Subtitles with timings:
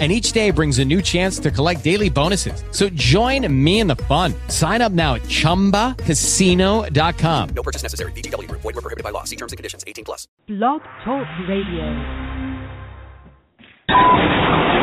[0.00, 2.64] and each day brings a new chance to collect daily bonuses.
[2.72, 4.34] So join me in the fun.
[4.48, 7.48] Sign up now at ChumbaCasino.com.
[7.54, 8.10] No purchase necessary.
[8.12, 8.50] VGW.
[8.50, 9.22] Void were prohibited by law.
[9.22, 9.84] See terms and conditions.
[9.86, 10.26] 18 plus.
[10.48, 11.84] Blog Talk Radio.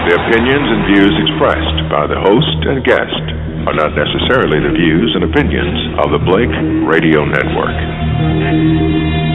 [0.08, 3.22] The opinions and views expressed by the host and guest
[3.70, 6.50] are not necessarily the views and opinions of the Blake
[6.90, 9.31] Radio Network.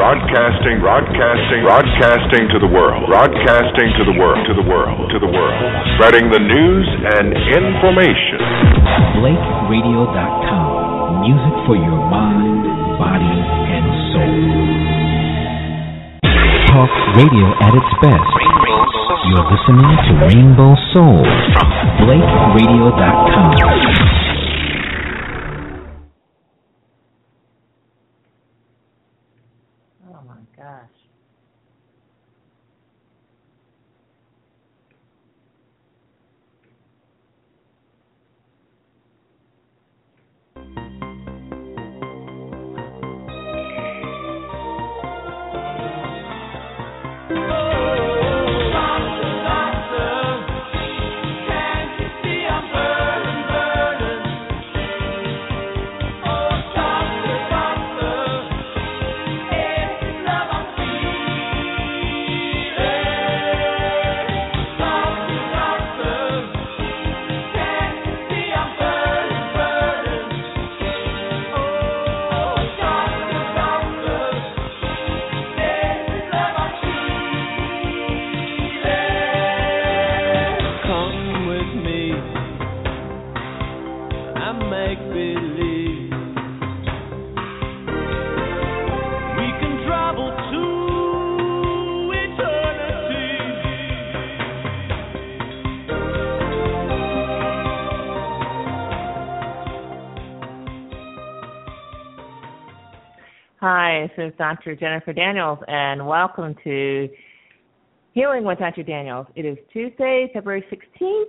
[0.00, 3.04] Broadcasting, broadcasting, broadcasting to the world.
[3.04, 5.60] Broadcasting to the world, to the world, to the world.
[6.00, 6.88] Spreading the news
[7.20, 8.40] and information.
[9.20, 11.20] BlakeRadio.com.
[11.20, 12.64] Music for your mind,
[12.96, 13.36] body,
[13.76, 13.86] and
[14.16, 14.40] soul.
[16.72, 16.88] Talk
[17.20, 18.32] radio at its best.
[19.28, 21.68] You're listening to Rainbow Soul from
[22.08, 24.19] BlakeRadio.com.
[104.16, 104.74] this is Dr.
[104.74, 107.08] Jennifer Daniels, and welcome to
[108.12, 108.82] Healing with Dr.
[108.82, 109.26] Daniels.
[109.34, 111.24] It is Tuesday, February 16th,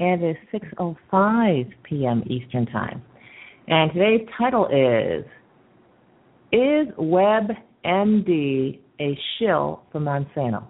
[0.00, 2.22] and it is 6.05 p.m.
[2.26, 3.02] Eastern Time.
[3.68, 5.24] And today's title is
[6.52, 10.64] Is WebMD a shill for Monsanto?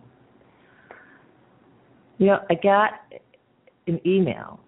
[2.19, 2.91] You know, I got
[3.87, 4.60] an email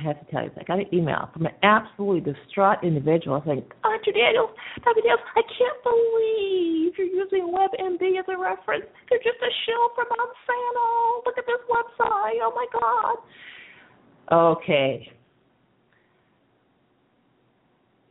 [0.00, 3.62] I have to tell you, I got an email from an absolutely distraught individual saying,
[3.82, 4.12] Dr.
[4.12, 4.50] Daniels,
[4.82, 5.00] Dr.
[5.02, 8.86] Daniels, I can't believe you're using WebMD as a reference.
[9.10, 11.26] They're just a shill for Monsanto.
[11.26, 12.40] Look at this website.
[12.40, 14.56] Oh my God.
[14.56, 15.12] Okay.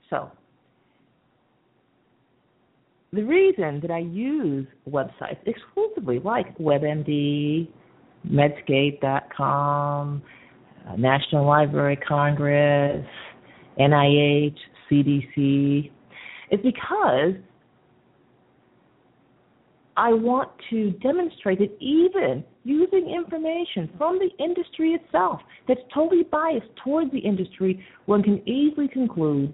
[0.09, 0.31] So,
[3.13, 7.67] the reason that I use websites exclusively like WebMD,
[8.27, 10.21] Medscape.com,
[10.89, 13.05] Uh, National Library Congress,
[13.79, 14.55] NIH,
[14.89, 15.91] CDC,
[16.51, 17.33] is because
[19.95, 26.67] I want to demonstrate that even using information from the industry itself that's totally biased
[26.83, 29.53] towards the industry, one can easily conclude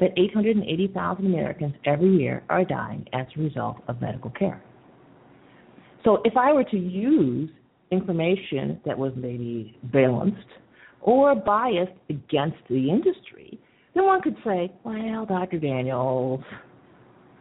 [0.00, 4.62] that 880,000 Americans every year are dying as a result of medical care.
[6.04, 7.50] So if I were to use
[7.90, 10.38] information that was maybe balanced
[11.00, 13.60] or biased against the industry,
[13.94, 15.58] then one could say, well, Dr.
[15.58, 16.42] Daniels,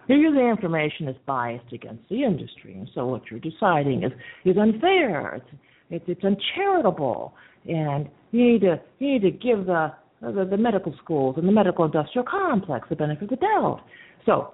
[0.07, 4.11] you're using information is biased against the industry, and so what you're deciding is
[4.45, 5.35] is unfair.
[5.35, 7.34] It's it's, it's uncharitable,
[7.67, 11.51] and you need to you need to give the, the the medical schools and the
[11.51, 13.81] medical industrial complex the benefit of the doubt.
[14.25, 14.53] So,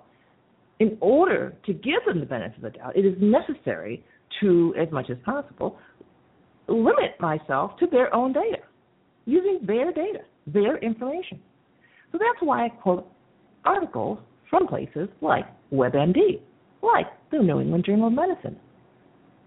[0.79, 4.05] in order to give them the benefit of the doubt, it is necessary
[4.39, 5.77] to, as much as possible,
[6.67, 8.59] limit myself to their own data,
[9.25, 11.39] using their data, their information.
[12.11, 13.07] So that's why I quote
[13.65, 14.19] articles
[14.49, 16.41] from places like WebMD,
[16.81, 18.57] like the New England Journal of Medicine,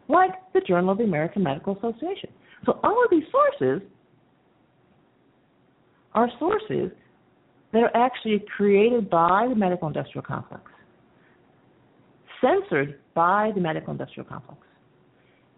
[0.08, 2.30] like the Journal of the American Medical Association.
[2.64, 3.86] So all of these sources
[6.14, 6.90] are sources
[7.72, 10.62] that are actually created by the medical industrial complex,
[12.40, 14.60] censored by the medical industrial complex,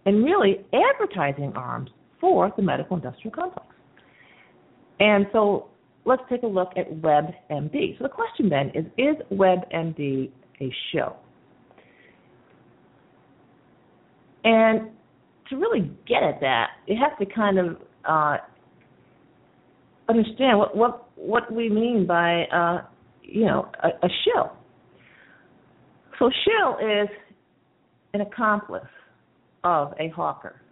[0.06, 3.66] and really advertising arms for the medical industrial complex.
[5.00, 5.68] And so
[6.04, 7.98] let's take a look at WebMD.
[7.98, 10.30] So the question then is Is WebMD
[10.60, 11.16] a shill?
[14.44, 14.90] And
[15.50, 17.76] to really get at that, you have to kind of
[18.08, 18.36] uh,
[20.08, 22.82] understand what, what, what we mean by, uh,
[23.22, 24.52] you know, a, a shill.
[26.18, 27.08] So shill is
[28.14, 28.82] an accomplice
[29.66, 30.62] of a hawker,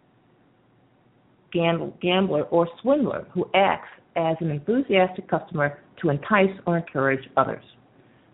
[1.52, 7.64] gambler, or swindler who acts as an enthusiastic customer to entice or encourage others.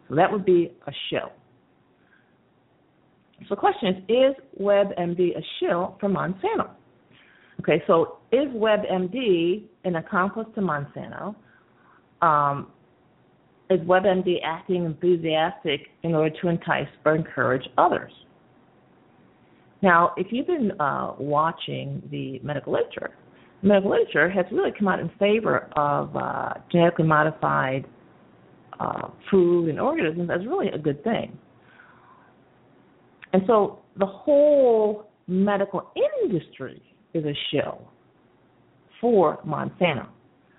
[0.08, 1.32] So that would be a shill.
[3.48, 6.68] So the question is, is WebMD a shill for Monsanto?
[7.60, 11.34] Okay, so is WebMD an accomplice to Monsanto?
[12.20, 12.68] Um,
[13.70, 18.12] is WebMD acting enthusiastic in order to entice or encourage others?
[19.82, 23.10] Now, if you've been uh, watching the medical literature,
[23.62, 27.86] the medical literature has really come out in favor of uh, genetically modified
[28.78, 31.36] uh, food and organisms as really a good thing.
[33.32, 35.90] And so the whole medical
[36.24, 36.82] industry
[37.14, 37.88] is a shill
[39.00, 40.08] for Monsanto.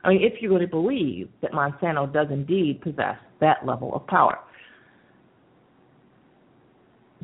[0.04, 4.06] I mean, if you're going to believe that Monsanto does indeed possess that level of
[4.08, 4.40] power.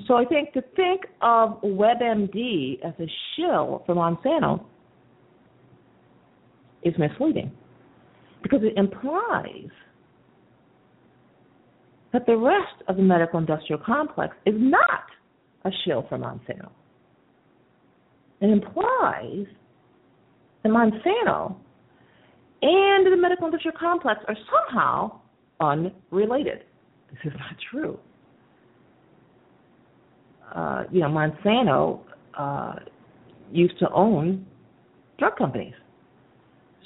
[0.05, 4.63] So I think to think of WebMD as a shill for Monsanto
[6.83, 7.51] is misleading
[8.43, 9.69] because it implies
[12.13, 15.05] that the rest of the medical industrial complex is not
[15.65, 16.69] a shill for Monsanto.
[18.39, 19.47] It implies
[20.63, 21.55] that Monsanto
[22.61, 24.37] and the medical industrial complex are
[24.69, 25.19] somehow
[25.59, 26.63] unrelated.
[27.09, 27.99] This is not true.
[30.53, 32.01] Uh, you know, Monsanto
[32.37, 32.75] uh,
[33.51, 34.45] used to own
[35.19, 35.73] drug companies.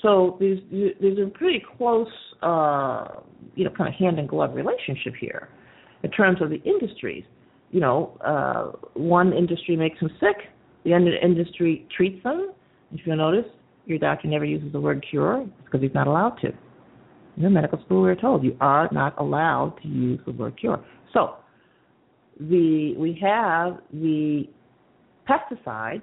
[0.02, 0.60] So there's
[1.00, 2.08] there's a pretty close,
[2.42, 3.08] uh,
[3.56, 5.50] you know, kind of hand in glove relationship here
[6.04, 7.24] in terms of the industries
[7.72, 10.50] you know, uh, one industry makes them sick,
[10.84, 12.52] the other industry treats them.
[12.94, 13.50] If you'll notice,
[13.86, 16.52] your doctor never uses the word cure because he's not allowed to.
[17.38, 20.84] In medical school, we're told you are not allowed to use the word cure.
[21.13, 21.38] So,
[22.49, 24.45] the we have the
[25.29, 26.01] pesticides,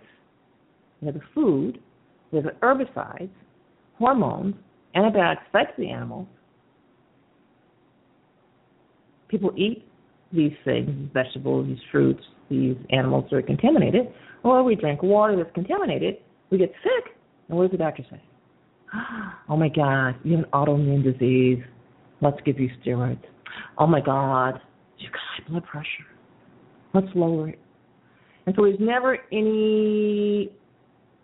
[1.01, 1.81] we have the food,
[2.31, 3.31] we have the herbicides,
[3.99, 4.55] hormones,
[4.95, 6.27] antibiotics fed to the animals.
[9.29, 9.85] People eat
[10.33, 14.09] these things, these vegetables, these fruits, these animals that are contaminated,
[14.43, 16.19] or we drink water that's contaminated,
[16.51, 17.15] we get sick,
[17.49, 18.23] and what does the doctor say?
[19.51, 21.65] Oh my God, you have an autoimmune disease.
[22.21, 23.23] Let's give you steroids.
[23.79, 24.61] Oh my God,
[24.99, 26.05] you've got high blood pressure.
[26.95, 27.59] Let's lower it.
[28.47, 30.51] And so there's never any,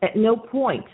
[0.03, 0.85] at no point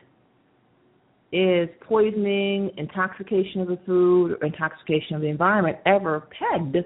[1.33, 6.77] is poisoning, intoxication of the food, or intoxication of the environment ever pegged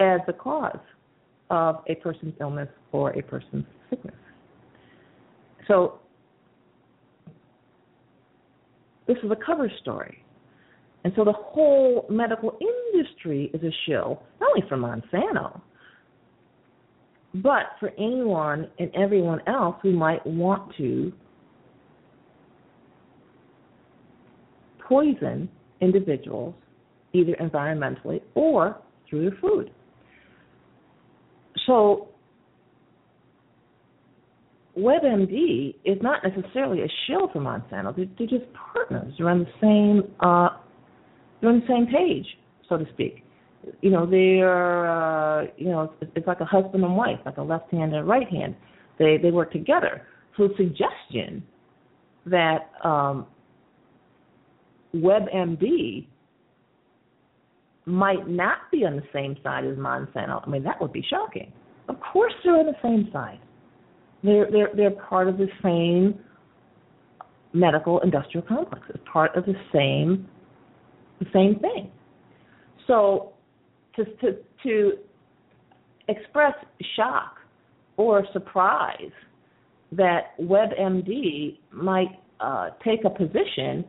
[0.00, 0.78] as the cause
[1.50, 4.14] of a person's illness or a person's sickness.
[5.66, 6.00] So,
[9.06, 10.22] this is a cover story.
[11.04, 15.60] And so the whole medical industry is a shill, not only for Monsanto,
[17.42, 21.12] but for anyone and everyone else who might want to
[24.88, 25.48] poison
[25.80, 26.54] individuals,
[27.12, 29.70] either environmentally or through their food.
[31.66, 32.08] So
[34.76, 37.94] WebMD is not necessarily a shill for Monsanto.
[37.94, 39.12] They're, they're just partners.
[39.18, 40.48] They're on the same uh,
[41.40, 42.26] they're on the same page,
[42.68, 43.22] so to speak.
[43.80, 47.42] You know, they're uh, you know it's, it's like a husband and wife, like a
[47.42, 48.54] left hand and a right hand.
[48.98, 50.02] They they work together.
[50.36, 51.42] So the suggestion
[52.26, 53.26] that um,
[54.94, 56.06] WebMD
[57.86, 61.52] might not be on the same side as Monsanto, I mean that would be shocking.
[61.88, 63.40] Of course they're on the same side.
[64.22, 66.18] They're they're they're part of the same
[67.52, 68.86] medical industrial complex.
[68.90, 70.28] It's part of the same
[71.18, 71.90] the same thing.
[72.86, 73.32] So
[73.98, 74.92] to to to
[76.08, 76.54] express
[76.96, 77.36] shock
[77.96, 79.12] or surprise
[79.92, 83.84] that WebMD might uh, take a position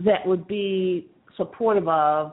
[0.00, 2.32] that would be supportive of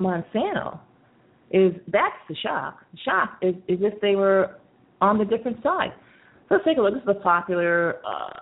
[0.00, 0.80] Monsanto
[1.50, 2.78] is that's the shock.
[3.04, 4.58] Shock is, is if they were
[5.00, 5.92] on the different side.
[6.48, 6.94] So let's take a look.
[6.94, 8.40] This is a popular uh,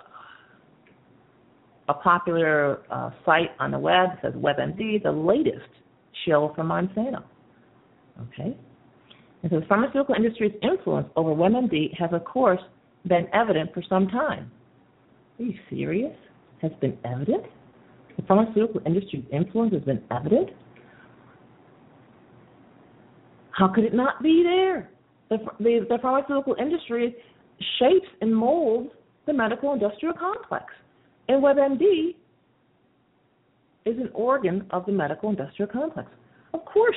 [1.92, 4.10] a popular uh, site on the web.
[4.22, 5.68] Says WebMD, the latest
[6.24, 7.22] shill from Monsanto.
[8.20, 8.56] Okay.
[9.42, 12.60] And so the pharmaceutical industry's influence over WebMD has, of course,
[13.06, 14.50] been evident for some time.
[15.38, 16.14] Are you serious?
[16.62, 17.44] has been evident.
[18.16, 20.50] The pharmaceutical industry's influence has been evident.
[23.50, 24.90] How could it not be there?
[25.28, 27.14] The, the, the pharmaceutical industry
[27.78, 28.90] shapes and molds
[29.26, 30.66] the medical industrial complex.
[31.28, 32.14] And WebMD
[33.84, 36.08] is an organ of the medical industrial complex.
[36.54, 36.96] Of course.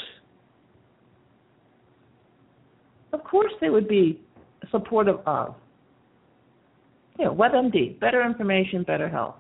[3.13, 4.19] Of course they would be
[4.71, 5.55] supportive of.
[7.17, 9.35] You know, WebMD, better information, better health.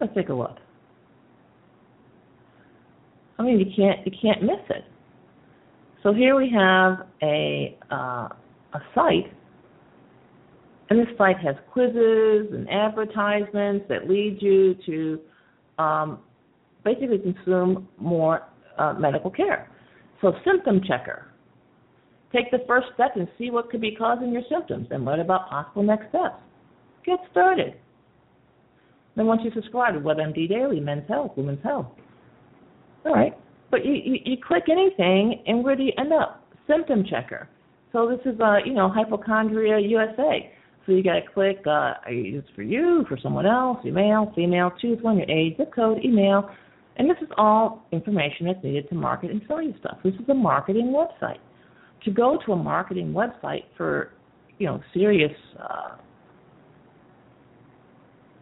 [0.00, 0.56] Let's take a look.
[3.38, 4.84] I mean, you can't you can't miss it.
[6.02, 8.28] So here we have a uh,
[8.74, 9.32] a site,
[10.90, 15.20] and this site has quizzes and advertisements that lead you to
[15.82, 16.18] um,
[16.84, 19.70] basically consume more uh, medical care.
[20.20, 21.28] So symptom checker.
[22.32, 25.48] Take the first step and see what could be causing your symptoms and learn about
[25.48, 26.36] possible next steps.
[27.04, 27.74] Get started.
[29.16, 31.86] Then once you subscribe to WebMD Daily, Men's Health, Women's Health.
[33.04, 33.36] All right.
[33.70, 36.44] But you, you, you click anything, and where do you end up?
[36.68, 37.48] Symptom checker.
[37.92, 40.52] So this is, uh, you know, Hypochondria USA.
[40.86, 44.98] So you got to click, uh, it's for you, for someone else, male, female, choose
[45.02, 46.50] one, your age, zip code, email.
[46.96, 49.98] And this is all information that's needed to market and sell you stuff.
[50.02, 51.38] This is a marketing website.
[52.04, 54.12] To go to a marketing website for,
[54.58, 55.32] you know, serious
[55.62, 55.96] uh,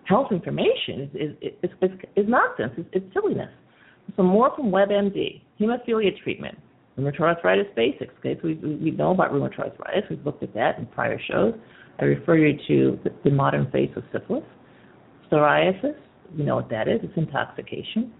[0.04, 2.72] health information is is, is, is, is nonsense.
[2.78, 3.50] It's, it's silliness.
[4.16, 6.56] So more from WebMD, hemophilia treatment,
[6.98, 8.14] rheumatoid arthritis basics.
[8.20, 10.04] Okay, so we, we know about rheumatoid arthritis.
[10.08, 11.54] We've looked at that in prior shows.
[12.00, 14.44] I refer you to the, the modern face of syphilis,
[15.30, 15.96] psoriasis.
[16.36, 17.00] You know what that is.
[17.02, 18.12] It's intoxication.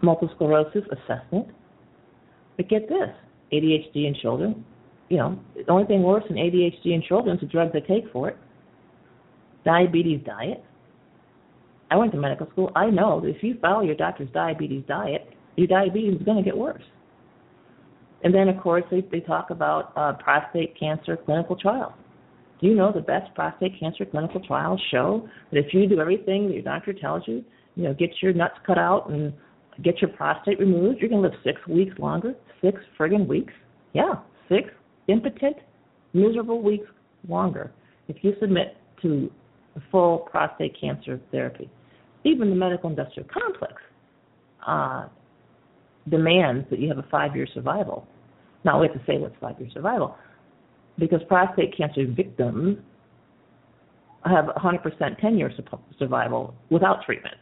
[0.00, 1.48] Multiple sclerosis assessment.
[2.56, 3.08] But get this:
[3.52, 4.64] ADHD in children.
[5.08, 8.10] You know, the only thing worse than ADHD in children is the drug they take
[8.12, 8.36] for it.
[9.64, 10.64] Diabetes diet.
[11.90, 12.72] I went to medical school.
[12.74, 16.42] I know that if you follow your doctor's diabetes diet, your diabetes is going to
[16.42, 16.82] get worse.
[18.24, 21.92] And then, of course, they, they talk about uh, prostate cancer clinical trials.
[22.60, 26.46] Do you know the best prostate cancer clinical trials show that if you do everything
[26.46, 29.32] that your doctor tells you, you know, get your nuts cut out and
[29.82, 32.34] get your prostate removed, you're going to live six weeks longer?
[32.60, 33.52] Six friggin' weeks?
[33.94, 34.14] Yeah,
[34.48, 34.68] six
[35.08, 35.56] impotent,
[36.12, 36.86] miserable weeks
[37.28, 37.72] longer
[38.08, 39.30] if you submit to
[39.90, 41.70] full prostate cancer therapy.
[42.24, 43.74] Even the medical industrial complex
[44.66, 45.08] uh,
[46.08, 48.06] demands that you have a five year survival.
[48.64, 50.16] Now, we have to say what's five year survival
[50.98, 52.78] because prostate cancer victims
[54.24, 55.50] have 100% 10 year
[55.98, 57.34] survival without treatment.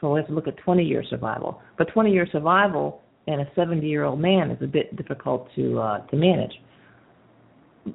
[0.00, 1.60] So we have to look at 20 year survival.
[1.76, 5.78] But 20 year survival in a 70 year old man is a bit difficult to
[5.80, 6.52] uh, to manage.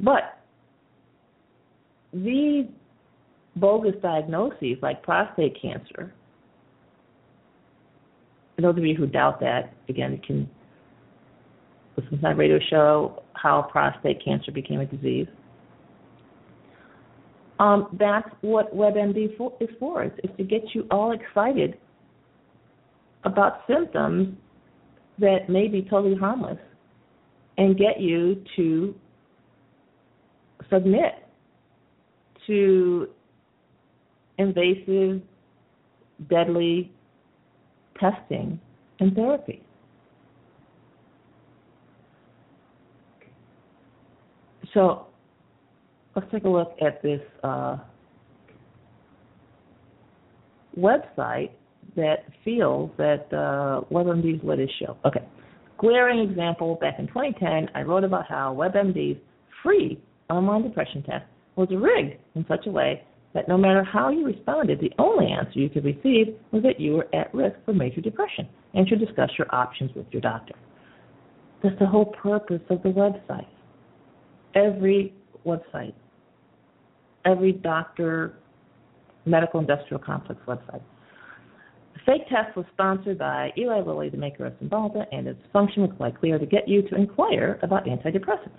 [0.02, 0.40] But
[2.14, 2.66] these
[3.56, 6.14] bogus diagnoses like prostate cancer,
[8.60, 10.50] and those of you who doubt that, again, you can
[11.96, 15.28] listen to my radio show, How Prostate Cancer Became a Disease.
[17.58, 20.04] Um, that's what WebMD for, is for.
[20.04, 21.78] It's to get you all excited
[23.24, 24.36] about symptoms
[25.20, 26.60] that may be totally harmless
[27.58, 28.94] and get you to
[30.70, 31.14] submit
[32.46, 33.08] to
[34.38, 35.22] invasive,
[36.30, 36.92] deadly
[38.00, 38.60] testing
[39.00, 39.64] and therapy.
[44.74, 45.08] So
[46.16, 47.78] let's take a look at this uh,
[50.78, 51.52] website
[51.96, 54.98] that feels that uh, WebMD's his show.
[55.06, 55.26] Okay.
[55.78, 59.20] Glaring example, back in 2010, I wrote about how WebMD's
[59.64, 61.26] free online depression test
[61.56, 63.04] was rigged in such a way
[63.34, 66.94] that no matter how you responded, the only answer you could receive was that you
[66.94, 70.56] were at risk for major depression and should discuss your options with your doctor.
[71.62, 73.48] That's the whole purpose of the website.
[74.56, 75.14] Every
[75.46, 75.94] website,
[77.26, 78.40] every doctor,
[79.26, 80.82] medical industrial complex website.
[81.94, 85.84] The fake test was sponsored by Eli Lilly, the maker of Cymbalta, and its function
[85.84, 88.58] was quite clear to get you to inquire about antidepressants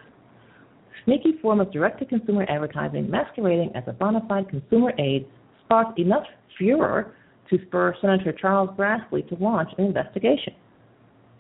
[1.05, 5.27] sneaky form of direct-to-consumer advertising masquerading as a bona fide consumer aid
[5.65, 6.25] sparked enough
[6.59, 7.15] furor
[7.49, 10.55] to spur Senator Charles Grassley to launch an investigation.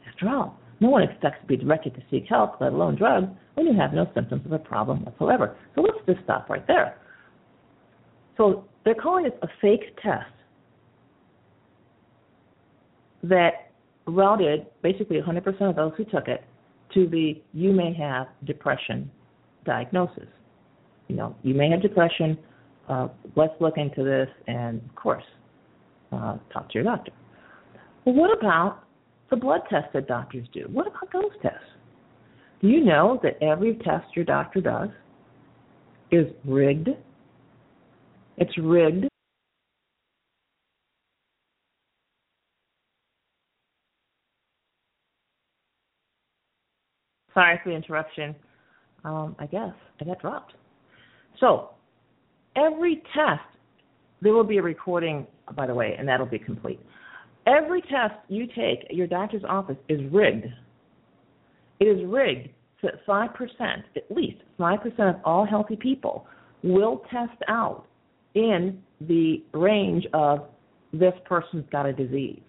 [0.08, 3.66] After all, no one expects to be directed to seek help, let alone drugs, when
[3.66, 5.56] you have no symptoms of a problem whatsoever.
[5.74, 6.98] So let's just stop right there.
[8.36, 10.32] So they're calling this a fake test
[13.22, 13.70] that
[14.06, 16.42] routed basically 100% of those who took it
[16.94, 19.10] to the you may have depression
[19.64, 20.28] diagnosis.
[21.08, 22.38] You know, you may have depression.
[22.88, 25.24] uh, let's look into this, and of course,
[26.12, 27.12] uh, talk to your doctor.
[28.04, 28.84] Well, what about
[29.30, 30.66] the blood tests that doctors do?
[30.72, 31.58] What about those tests?
[32.60, 34.88] Do you know that every test your doctor does
[36.10, 36.88] is rigged?
[38.36, 39.06] It's rigged.
[47.32, 48.34] Sorry for the interruption.
[49.04, 50.54] Um, I guess I got dropped.
[51.38, 51.70] So,
[52.56, 53.40] every test,
[54.20, 55.26] there will be a recording,
[55.56, 56.80] by the way, and that'll be complete.
[57.46, 60.46] Every test you take at your doctor's office is rigged.
[61.80, 66.26] It is rigged so that 5%, at least 5% of all healthy people,
[66.62, 67.86] will test out
[68.34, 70.44] in the range of
[70.92, 72.40] this person's got a disease.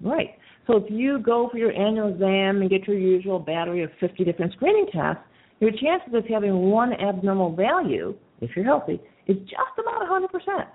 [0.00, 0.36] Right.
[0.66, 4.24] So if you go for your annual exam and get your usual battery of 50
[4.24, 5.22] different screening tests,
[5.60, 10.66] your chances of having one abnormal value, if you're healthy, is just about 100%.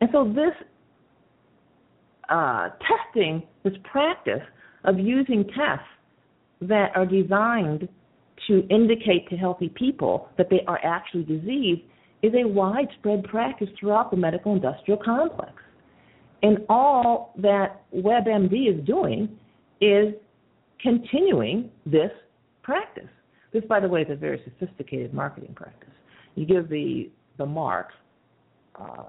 [0.00, 0.54] And so this
[2.28, 4.42] uh, testing, this practice
[4.84, 5.86] of using tests
[6.62, 7.88] that are designed
[8.48, 11.82] to indicate to healthy people that they are actually diseased
[12.22, 15.52] is a widespread practice throughout the medical industrial complex.
[16.42, 19.38] And all that WebMD is doing
[19.80, 20.14] is
[20.80, 22.10] continuing this
[22.62, 23.08] practice.
[23.52, 25.90] This, by the way, is a very sophisticated marketing practice.
[26.34, 27.88] You give the the mark,
[28.78, 29.04] uh,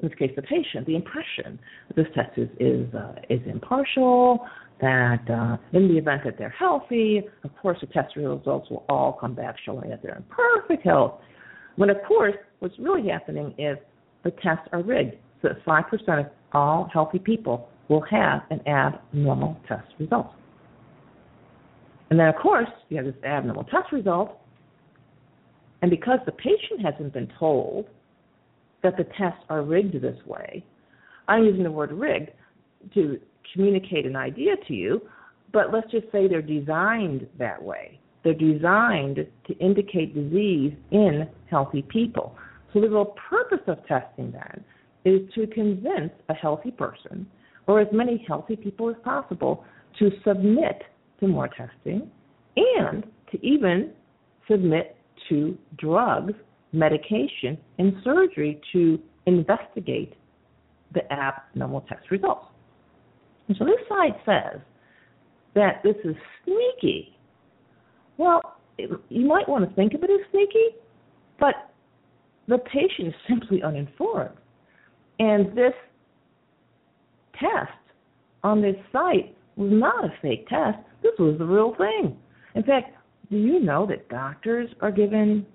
[0.00, 4.46] in this case, the patient, the impression that this test is is, uh, is impartial.
[4.78, 9.14] That uh, in the event that they're healthy, of course, the test results will all
[9.18, 11.20] come back showing that they're in perfect health.
[11.76, 13.78] When, of course, what's really happening is
[14.22, 19.58] the tests are rigged so that 5% of all healthy people will have an abnormal
[19.68, 20.32] test result.
[22.10, 24.38] And then, of course, you have this abnormal test result,
[25.82, 27.86] and because the patient hasn't been told
[28.82, 30.64] that the tests are rigged this way,
[31.28, 32.30] I'm using the word rigged
[32.94, 33.20] to
[33.52, 35.02] communicate an idea to you,
[35.52, 38.00] but let's just say they're designed that way.
[38.24, 42.36] They're designed to indicate disease in healthy people.
[42.72, 44.64] So the real purpose of testing then
[45.06, 47.26] is to convince a healthy person,
[47.66, 49.64] or as many healthy people as possible,
[49.98, 50.82] to submit
[51.20, 52.10] to more testing
[52.56, 53.92] and to even
[54.50, 54.96] submit
[55.28, 56.34] to drugs,
[56.72, 60.14] medication, and surgery to investigate
[60.92, 62.46] the abnormal test results.
[63.48, 64.60] And so this side says
[65.54, 67.16] that this is sneaky.
[68.18, 68.40] Well,
[68.76, 70.76] it, you might want to think of it as sneaky,
[71.38, 71.54] but
[72.48, 74.36] the patient is simply uninformed.
[75.18, 75.72] And this
[77.34, 77.72] test
[78.42, 80.78] on this site was not a fake test.
[81.02, 82.16] This was the real thing.
[82.54, 82.94] In fact,
[83.30, 85.46] do you know that doctors are given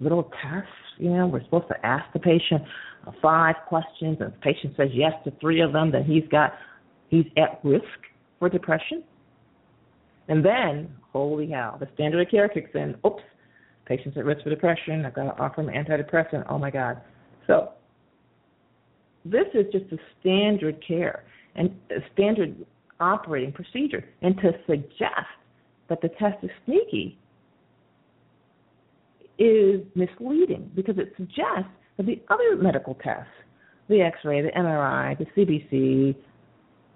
[0.00, 0.70] little tests?
[0.98, 2.62] You know, we're supposed to ask the patient
[3.22, 6.52] five questions, and if the patient says yes to three of them, then he's got
[7.08, 7.84] he's at risk
[8.38, 9.02] for depression.
[10.28, 12.96] And then, holy cow, the standard of care kicks in.
[13.06, 13.22] Oops,
[13.86, 15.06] patient's at risk for depression.
[15.06, 16.44] I've got to offer him antidepressant.
[16.50, 17.00] Oh my God.
[17.46, 17.70] So
[19.30, 22.54] this is just a standard care and a standard
[23.00, 24.04] operating procedure.
[24.22, 25.28] And to suggest
[25.88, 27.18] that the test is sneaky
[29.38, 33.30] is misleading because it suggests that the other medical tests,
[33.88, 36.16] the X-ray, the MRI, the CBC,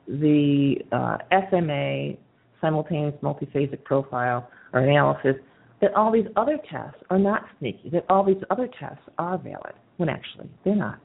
[0.09, 1.19] the uh,
[1.51, 2.17] SMA,
[2.61, 5.37] simultaneous multiphasic profile or analysis,
[5.81, 9.75] that all these other tests are not sneaky, that all these other tests are valid,
[9.97, 11.01] when actually they're not.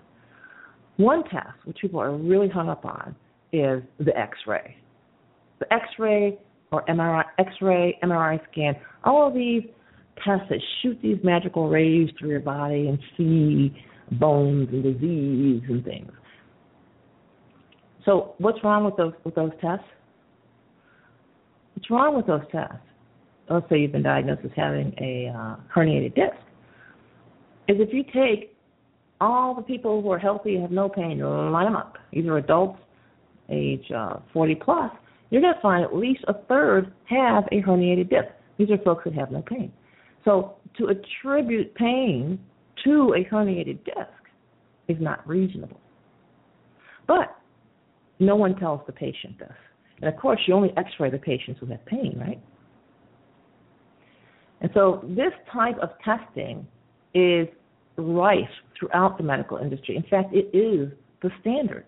[0.97, 3.15] One test, which people are really hung up on,
[3.53, 4.75] is the X-ray.
[5.60, 6.38] The X-ray
[6.71, 9.63] or MRI, X-ray, MRI scan, all of these
[10.25, 13.75] tests that shoot these magical rays through your body and see
[14.13, 16.12] bones and disease and things.
[18.05, 19.86] So what's wrong with those with those tests?
[21.73, 22.77] What's wrong with those tests?
[23.49, 26.36] Let's say you've been diagnosed as having a uh, herniated disc.
[27.67, 28.56] Is if you take
[29.19, 31.97] all the people who are healthy have no pain, line them up.
[32.12, 32.80] These are adults,
[33.49, 34.91] age uh, 40 plus.
[35.30, 38.30] You're going to find at least a third have a herniated disc.
[38.58, 39.71] These are folks that have no pain.
[40.23, 42.39] So to attribute pain
[42.84, 44.12] to a herniated disc
[44.88, 45.80] is not reasonable.
[47.08, 47.36] But
[48.19, 49.51] no one tells the patient this.
[50.01, 52.41] And of course, you only x ray the patients who have pain, right?
[54.62, 56.67] And so this type of testing
[57.13, 57.47] is
[57.97, 59.95] rife throughout the medical industry.
[59.95, 61.86] In fact, it is the standard.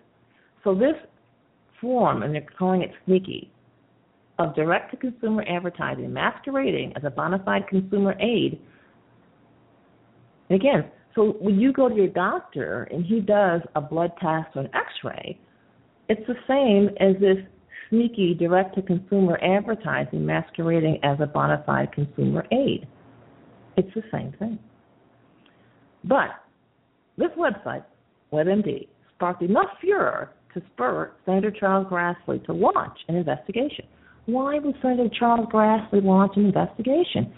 [0.63, 0.95] So this
[1.79, 3.51] form, and they're calling it sneaky,
[4.39, 8.59] of direct to consumer advertising masquerading as a bona fide consumer aid
[10.49, 14.55] And again, so when you go to your doctor and he does a blood test
[14.55, 15.39] or an X-ray,
[16.07, 17.37] it's the same as this
[17.89, 22.87] sneaky direct-to-consumer advertising masquerading as a bona fide consumer aid.
[23.77, 24.59] It's the same thing.
[26.03, 26.29] But
[27.17, 27.83] this website,
[28.31, 33.85] WebMD, sparked enough furor to spur Senator Charles Grassley to launch an investigation.
[34.25, 37.33] Why would Senator Charles Grassley launch an investigation?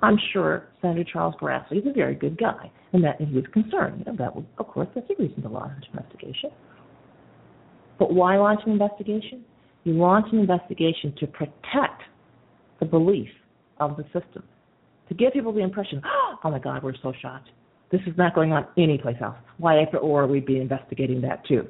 [0.00, 4.04] I'm sure Senator Charles Grassley is a very good guy, and that he was concerned.
[4.06, 6.50] You know, that would, of course, that's a reason to launch an investigation.
[7.98, 9.44] But why launch an investigation?
[9.84, 12.02] You launch an investigation to protect
[12.78, 13.30] the belief
[13.80, 14.44] of the system,
[15.08, 16.00] to give people the impression,
[16.44, 17.48] oh my God, we're so shocked.
[17.90, 19.36] This is not going on anyplace else.
[19.58, 21.66] Why, after or we'd be investigating that too.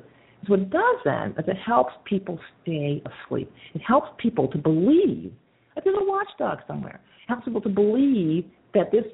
[0.47, 3.53] So what it does then is it helps people stay asleep.
[3.75, 5.33] It helps people to believe
[5.75, 7.01] that there's a watchdog somewhere.
[7.25, 9.05] It helps people to believe that this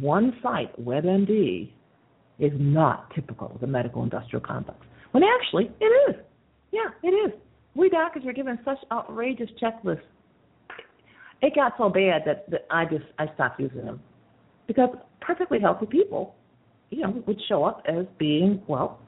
[0.00, 1.70] one site, WebMD,
[2.38, 4.80] is not typical of the medical industrial complex.
[5.12, 6.16] When actually it is.
[6.72, 7.32] Yeah, it is.
[7.74, 10.00] We doctors are given such outrageous checklists.
[11.42, 14.00] It got so bad that, that I just I stopped using them
[14.66, 16.34] because perfectly healthy people,
[16.90, 19.00] you know, would show up as being well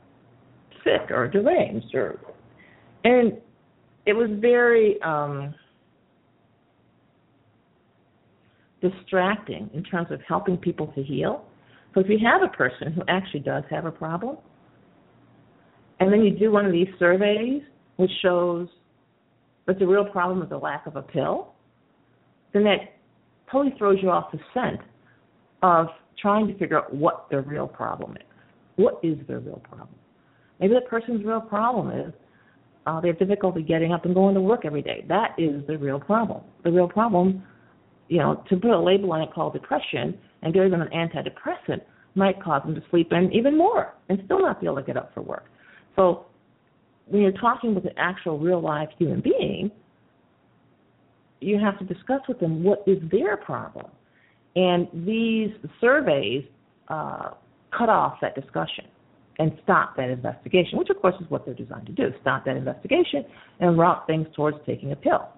[0.84, 2.20] sick or deranged or,
[3.04, 3.32] and
[4.06, 5.54] it was very um,
[8.80, 11.44] distracting in terms of helping people to heal.
[11.94, 14.36] So if you have a person who actually does have a problem,
[15.98, 17.62] and then you do one of these surveys
[17.96, 18.68] which shows
[19.66, 21.54] that the real problem is the lack of a pill,
[22.52, 22.96] then that
[23.50, 24.80] totally throws you off the scent
[25.62, 25.88] of
[26.20, 28.22] trying to figure out what their real problem is.
[28.76, 29.88] What is their real problem?
[30.60, 32.12] Maybe the person's real problem is
[32.86, 35.04] uh, they have difficulty getting up and going to work every day.
[35.08, 36.42] That is the real problem.
[36.64, 37.42] The real problem,
[38.08, 41.80] you know, to put a label on it called depression and give them an antidepressant
[42.14, 44.96] might cause them to sleep in even more and still not be able to get
[44.96, 45.46] up for work.
[45.96, 46.26] So
[47.06, 49.70] when you're talking with an actual real life human being,
[51.40, 53.86] you have to discuss with them what is their problem.
[54.56, 56.44] And these surveys
[56.88, 57.30] uh,
[57.76, 58.86] cut off that discussion
[59.38, 62.56] and stop that investigation, which of course is what they're designed to do stop that
[62.56, 63.24] investigation
[63.60, 65.28] and route things towards taking a pill.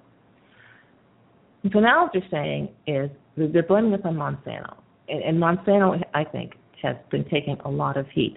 [1.65, 4.77] And so now what they're saying is they're blaming this on Monsanto.
[5.09, 6.53] And, and Monsanto, I think,
[6.83, 8.37] has been taking a lot of heat.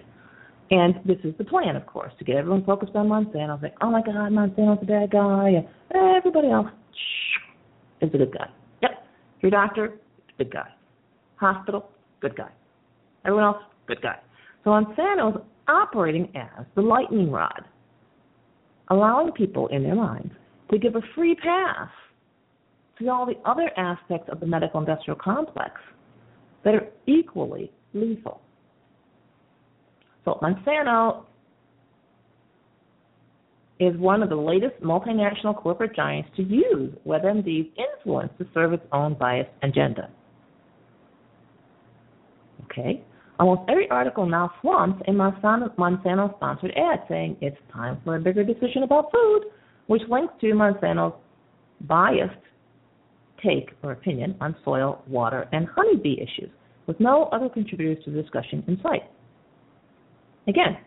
[0.72, 3.62] And this is the plan, of course, to get everyone focused on Monsanto.
[3.62, 5.50] Like, oh my God, Monsanto's a bad guy.
[5.50, 6.68] And everybody else
[8.00, 8.48] is a good guy.
[8.82, 8.90] Yep.
[9.42, 9.98] Your doctor,
[10.42, 10.68] good guy.
[11.36, 11.88] Hospital,
[12.20, 12.50] good guy.
[13.24, 14.18] Everyone else, good guy.
[14.64, 17.62] So Monsanto is operating as the lightning rod,
[18.90, 20.32] allowing people in their minds
[20.70, 21.88] to give a free pass
[22.98, 25.72] to all the other aspects of the medical industrial complex
[26.64, 28.40] that are equally lethal.
[30.24, 31.24] So Monsanto
[33.80, 38.84] is one of the latest multinational corporate giants to use WebMD's influence to serve its
[38.92, 40.10] own biased agenda.
[42.72, 43.02] Okay?
[43.38, 45.74] Almost every article now flumps a Monsanto
[46.36, 49.44] sponsored ad saying it's time for a bigger decision about food,
[49.86, 51.14] which links to Monsanto's
[51.82, 52.34] biased
[53.44, 56.50] take or opinion on soil, water, and honeybee issues,
[56.86, 59.02] with no other contributors to the discussion in sight.
[60.46, 60.78] Again,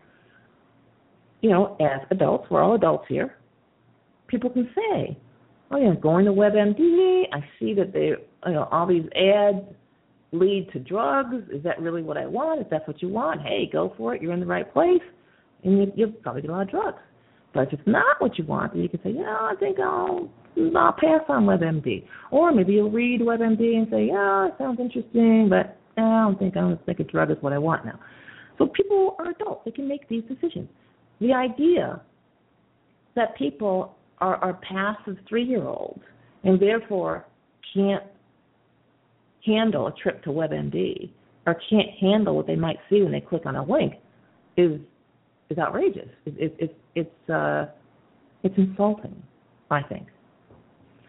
[1.41, 3.35] you know, as adults, we're all adults here.
[4.27, 5.17] People can say,
[5.71, 9.65] "Oh, yeah, going to WebMD, I see that they, you know, all these ads
[10.37, 11.35] lead to drugs.
[11.51, 12.61] Is that really what I want?
[12.61, 14.21] If that's what you want, hey, go for it.
[14.21, 15.01] You're in the right place,
[15.63, 16.99] and you, you'll probably get a lot of drugs.
[17.53, 20.29] But if it's not what you want, then you can say, yeah, I think I'll
[20.75, 22.05] I'll pass on WebMD.
[22.31, 26.39] Or maybe you'll read WebMD and say, yeah, it sounds interesting, but eh, I don't
[26.39, 27.99] think I don't think a drug is what I want now.
[28.57, 30.69] So people are adults; they can make these decisions.
[31.19, 32.01] The idea
[33.15, 36.01] that people are, are passive three-year-olds
[36.43, 37.25] and therefore
[37.73, 38.03] can't
[39.45, 41.09] handle a trip to WebMD
[41.45, 43.93] or can't handle what they might see when they click on a link
[44.57, 44.79] is
[45.49, 46.09] is outrageous.
[46.25, 47.67] It, it, it, it's uh,
[48.43, 49.21] it's insulting,
[49.69, 50.07] I think.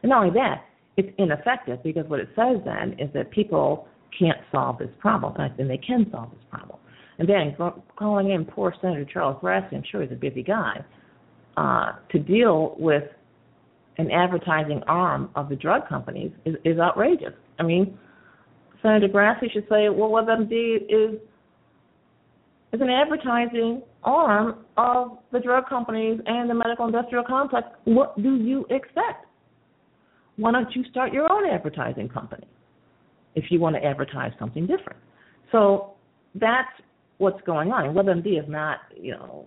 [0.02, 0.64] And not only that,
[0.96, 5.68] it's ineffective because what it says then is that people can't solve this problem, and
[5.68, 6.78] they can solve this problem.
[7.18, 7.56] And then
[7.98, 10.84] calling in poor Senator Charles Grassley, I'm sure he's a busy guy,
[11.56, 13.04] uh, to deal with
[13.98, 17.32] an advertising arm of the drug companies is, is outrageous.
[17.58, 17.98] I mean,
[18.82, 21.20] Senator Grassley should say, well, WebMD is
[22.72, 27.68] is an advertising arm of the drug companies and the medical industrial complex.
[27.84, 29.26] What do you expect?
[30.36, 32.46] Why don't you start your own advertising company
[33.34, 34.98] if you want to advertise something different?
[35.52, 35.94] So
[36.34, 36.68] that's
[37.18, 37.86] what's going on.
[37.86, 39.46] And WebMD is not, you know,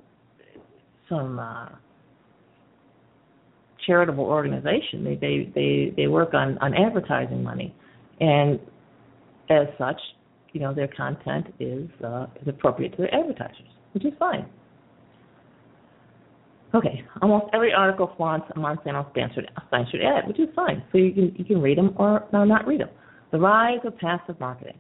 [1.08, 1.70] some uh,
[3.86, 5.04] charitable organization.
[5.04, 7.76] They they they they work on on advertising money,
[8.20, 8.60] and
[9.50, 10.00] as such,
[10.54, 14.46] you know, their content is uh, is appropriate to their advertisers, which is fine.
[16.76, 20.84] Okay, almost every article flaunts a Monsanto sponsored sponsored ad, which is fine.
[20.92, 22.90] So you can you can read them or no, not read them.
[23.32, 24.78] The rise of passive marketing.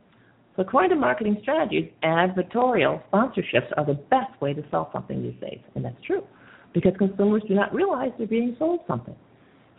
[0.55, 5.39] So according to marketing strategies, advertorial sponsorships are the best way to sell something these
[5.39, 6.23] days, and that's true,
[6.73, 9.15] because consumers do not realize they're being sold something.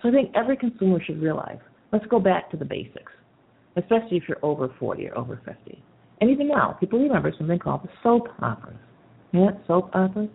[0.02, 1.58] So I think every consumer should realize.
[1.92, 3.12] Let's go back to the basics,
[3.76, 5.82] especially if you're over 40 or over 50.
[6.20, 8.76] And even now, people remember something called the soap operas.
[9.32, 10.28] Yeah, soap operas.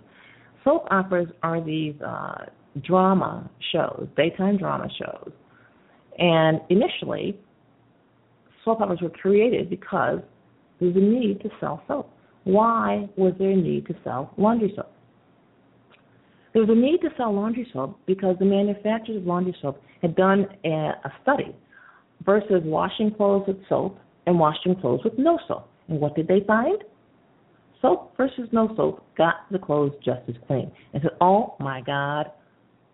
[0.63, 2.45] Soap operas are these uh,
[2.81, 5.31] drama shows, daytime drama shows.
[6.17, 7.37] And initially,
[8.63, 10.19] soap operas were created because
[10.79, 12.11] there was a need to sell soap.
[12.45, 14.91] Why was there a need to sell laundry soap?
[16.53, 20.15] There was a need to sell laundry soap because the manufacturers of laundry soap had
[20.15, 21.55] done a, a study
[22.25, 25.69] versus washing clothes with soap and washing clothes with no soap.
[25.87, 26.83] And what did they find?
[27.85, 30.71] soap versus no soap got the clothes just as clean.
[30.93, 32.31] And said, "Oh my God,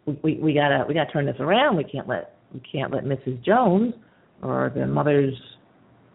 [0.06, 1.78] we, we we gotta we gotta turn this around.
[1.78, 3.44] We can't let we can't let Mrs.
[3.44, 3.94] Jones
[4.42, 5.34] or the mothers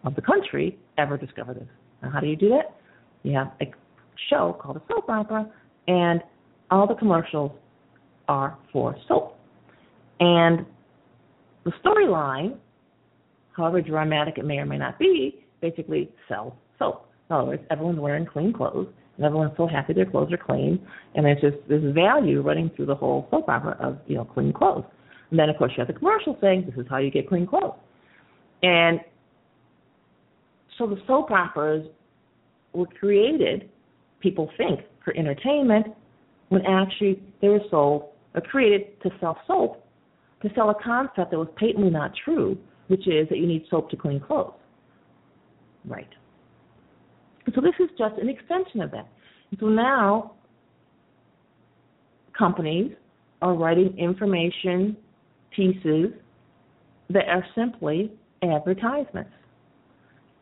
[0.03, 1.67] of the country ever discover this.
[2.01, 2.75] Now, how do you do that?
[3.23, 3.71] You have a
[4.29, 5.49] show called a soap opera,
[5.87, 6.21] and
[6.69, 7.51] all the commercials
[8.27, 9.37] are for soap.
[10.19, 10.65] And
[11.63, 12.57] the storyline,
[13.57, 17.09] however dramatic it may or may not be, basically sells soap.
[17.29, 20.79] In other words, everyone's wearing clean clothes, and everyone's so happy their clothes are clean,
[21.15, 24.53] and there's just this value running through the whole soap opera of you know clean
[24.53, 24.85] clothes.
[25.31, 27.47] And then of course you have the commercial saying this is how you get clean
[27.47, 27.75] clothes,
[28.63, 28.99] and
[30.77, 31.87] so the soap operas
[32.73, 33.69] were created,
[34.19, 35.87] people think, for entertainment,
[36.49, 39.83] when actually they were sold or created to sell soap,
[40.43, 42.57] to sell a concept that was patently not true,
[42.87, 44.53] which is that you need soap to clean clothes.
[45.85, 46.09] Right.
[47.55, 49.07] So this is just an extension of that.
[49.59, 50.33] So now
[52.37, 52.91] companies
[53.41, 54.97] are writing information
[55.55, 56.07] pieces
[57.09, 58.11] that are simply
[58.43, 59.31] advertisements.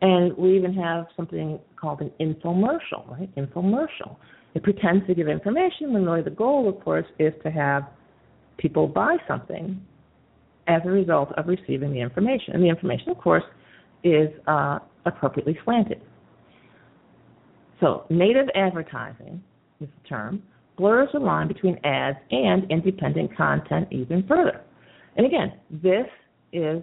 [0.02, 3.34] And we even have something called an infomercial, right?
[3.36, 4.18] Infomercial.
[4.54, 7.84] It pretends to give information when really the goal, of course, is to have
[8.58, 9.82] people buy something
[10.67, 12.54] as a result of receiving the information.
[12.54, 13.43] And the information, of course,
[14.04, 16.01] is uh, appropriately slanted.
[17.80, 19.43] So, native advertising
[19.82, 20.41] is the term,
[20.78, 24.62] blurs the line between ads and independent content even further.
[25.17, 26.08] And again, this
[26.54, 26.82] is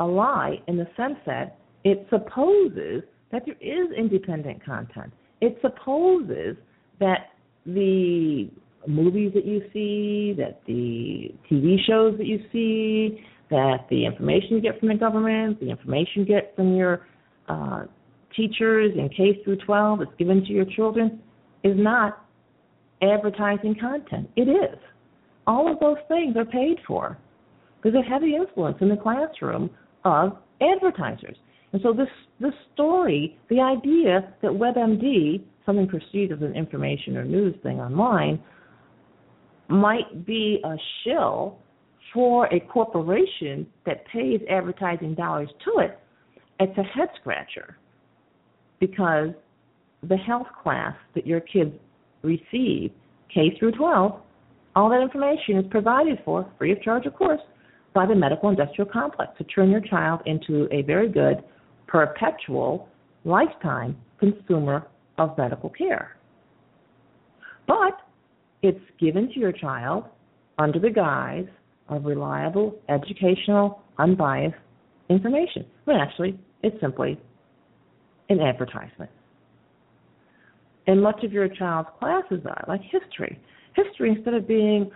[0.00, 5.12] a lie in the sense that it supposes that there is independent content.
[5.40, 6.56] It supposes
[7.00, 7.30] that
[7.66, 8.50] the
[8.86, 14.60] movies that you see, that the TV shows that you see, that the information you
[14.60, 17.06] get from the government, the information you get from your
[17.48, 17.84] uh,
[18.34, 21.20] teachers in K through 12 that's given to your children
[21.62, 22.24] is not
[23.02, 24.28] advertising content.
[24.36, 24.78] It is.
[25.46, 27.18] All of those things are paid for.
[27.82, 29.70] There's a heavy influence in the classroom
[30.04, 31.36] of advertisers.
[31.72, 32.08] And so this
[32.40, 38.42] this story, the idea that WebMD, something perceived as an information or news thing online,
[39.68, 41.58] might be a shill
[42.12, 45.98] for a corporation that pays advertising dollars to it,
[46.60, 47.76] it's a head scratcher
[48.78, 49.30] because
[50.08, 51.72] the health class that your kids
[52.22, 52.92] receive,
[53.32, 54.20] K through 12,
[54.76, 57.40] all that information is provided for, free of charge, of course,
[57.94, 61.42] by the medical industrial complex to turn your child into a very good,
[61.86, 62.88] perpetual,
[63.24, 64.86] lifetime consumer
[65.18, 66.16] of medical care.
[67.66, 67.98] But
[68.64, 70.04] it's given to your child
[70.58, 71.46] under the guise
[71.88, 74.56] of reliable, educational, unbiased
[75.10, 75.66] information.
[75.84, 77.20] When actually, it's simply
[78.30, 79.10] an advertisement.
[80.86, 83.38] And much of your child's classes are like history.
[83.76, 84.90] History, instead of being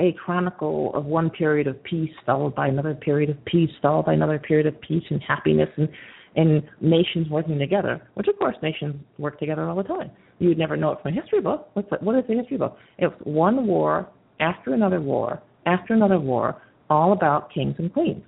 [0.00, 4.14] a chronicle of one period of peace followed by another period of peace followed by
[4.14, 5.88] another period of peace and happiness and
[6.36, 10.10] and nations working together, which of course nations work together all the time.
[10.38, 11.68] You would never know it from a history book.
[11.74, 12.02] What's that?
[12.02, 12.76] What is a history book?
[12.98, 18.22] It's one war after another war after another war, all about kings and queens.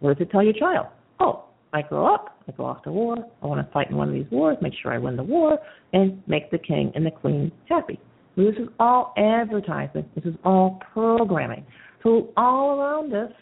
[0.00, 0.86] What does it tell your child?
[1.20, 4.08] Oh, I grow up, I go off to war, I want to fight in one
[4.08, 5.58] of these wars, make sure I win the war,
[5.92, 7.98] and make the king and the queen happy.
[8.36, 10.04] This is all advertising.
[10.14, 11.64] This is all programming.
[12.02, 13.32] So all around us,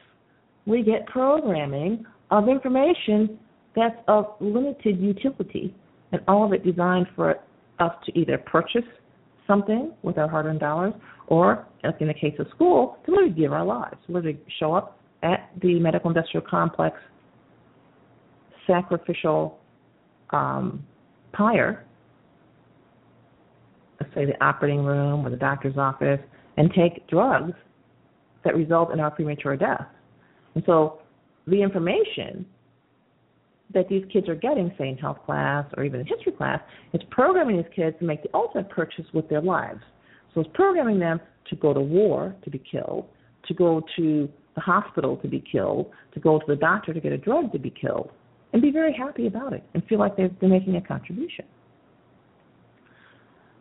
[0.66, 3.38] we get programming of information
[3.76, 5.74] that's of limited utility
[6.12, 7.36] and all of it designed for
[7.80, 8.84] us to either purchase
[9.46, 10.94] something with our hard-earned dollars,
[11.26, 11.66] or,
[12.00, 15.78] in the case of school, to literally give our lives, literally show up at the
[15.80, 16.96] medical industrial complex
[18.66, 19.58] sacrificial
[20.30, 20.84] um,
[21.32, 21.84] pyre,
[24.00, 26.20] let's say the operating room or the doctor's office,
[26.56, 27.52] and take drugs
[28.44, 29.86] that result in our premature death.
[30.54, 31.00] And so
[31.46, 32.46] the information
[33.72, 36.60] that these kids are getting, say in health class or even in history class,
[36.92, 39.80] it's programming these kids to make the ultimate purchase with their lives.
[40.34, 43.06] So it's programming them to go to war to be killed,
[43.46, 47.12] to go to the hospital to be killed, to go to the doctor to get
[47.12, 48.10] a drug to be killed,
[48.52, 51.44] and be very happy about it and feel like they're, they're making a contribution.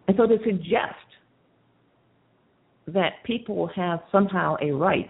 [0.07, 0.95] And so to suggest
[2.87, 5.09] that people have somehow a right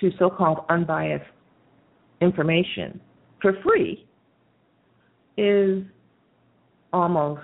[0.00, 1.24] to so called unbiased
[2.20, 3.00] information
[3.40, 4.06] for free
[5.36, 5.82] is
[6.92, 7.42] almost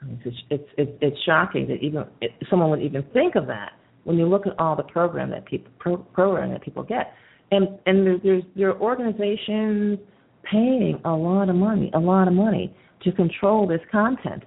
[0.00, 3.72] I mean, it's, shocking that even it, someone would even think of that
[4.04, 7.12] when you look at all the program that people pro, program that people get,
[7.50, 9.98] and and there, there's there are organizations
[10.42, 14.42] paying a lot of money, a lot of money to control this content,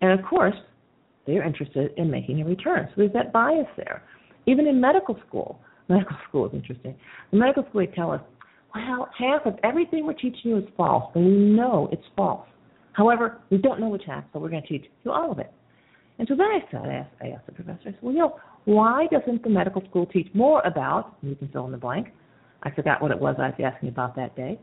[0.00, 0.54] and of course
[1.26, 2.86] they're interested in making a return.
[2.90, 4.02] So there's that bias there.
[4.46, 6.94] Even in medical school, medical school is interesting.
[7.32, 8.20] In medical school, they tell us,
[8.74, 12.46] well, half of everything we're teaching you is false, and we know it's false.
[12.92, 15.52] However, we don't know which half, so we're going to teach you all of it.
[16.18, 18.20] And so then I said, I asked, I asked the professor, I said, well, you
[18.20, 22.08] know, why doesn't the medical school teach more about, you can fill in the blank,
[22.62, 24.58] I forgot what it was I was asking about that day.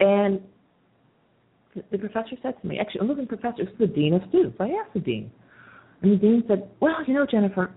[0.00, 0.40] And
[1.90, 4.56] the, professor said to me, actually, I'm looking professor, this is the dean of students.
[4.60, 5.30] I asked the dean.
[6.02, 7.72] And the dean said, well, you know, Jennifer,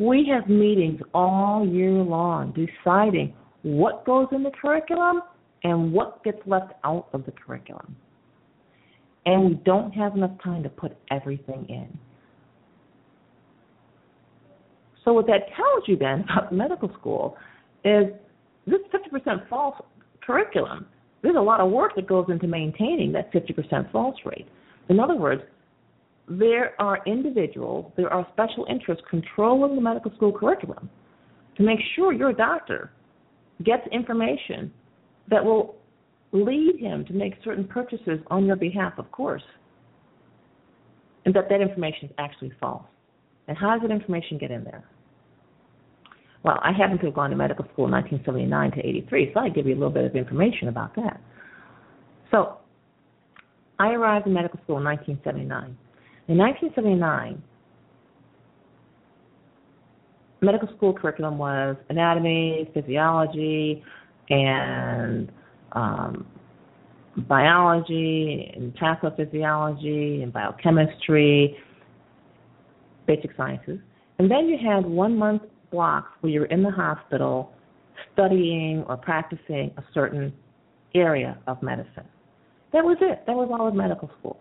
[0.00, 5.20] we have meetings all year long deciding what goes in the curriculum
[5.62, 7.94] and what gets left out of the curriculum.
[9.26, 11.98] And we don't have enough time to put everything in.
[15.04, 17.36] So what that tells you then about medical school
[17.84, 18.06] is
[18.66, 19.76] this 50% false
[20.22, 20.86] curriculum.
[21.20, 24.48] There's a lot of work that goes into maintaining that 50% false rate.
[24.88, 25.42] In other words,
[26.28, 30.88] there are individuals, there are special interests controlling the medical school curriculum
[31.56, 32.92] to make sure your doctor
[33.64, 34.72] gets information
[35.28, 35.76] that will
[36.32, 39.42] lead him to make certain purchases on your behalf, of course,
[41.24, 42.84] and that that information is actually false.
[43.48, 44.84] And how does that information get in there?
[46.42, 49.48] Well, I happen to have gone to medical school in 1979 to 83, so I
[49.50, 51.20] give you a little bit of information about that.
[52.30, 52.58] So,
[53.78, 55.76] I arrived in medical school in 1979.
[56.30, 57.42] In 1979,
[60.40, 63.82] medical school curriculum was anatomy, physiology,
[64.28, 65.32] and
[65.72, 66.24] um,
[67.28, 71.56] biology, and pathophysiology, and biochemistry,
[73.08, 73.80] basic sciences.
[74.20, 77.50] And then you had one month blocks where you were in the hospital
[78.12, 80.32] studying or practicing a certain
[80.94, 82.06] area of medicine.
[82.72, 83.24] That was it.
[83.26, 84.38] That was all of medical school.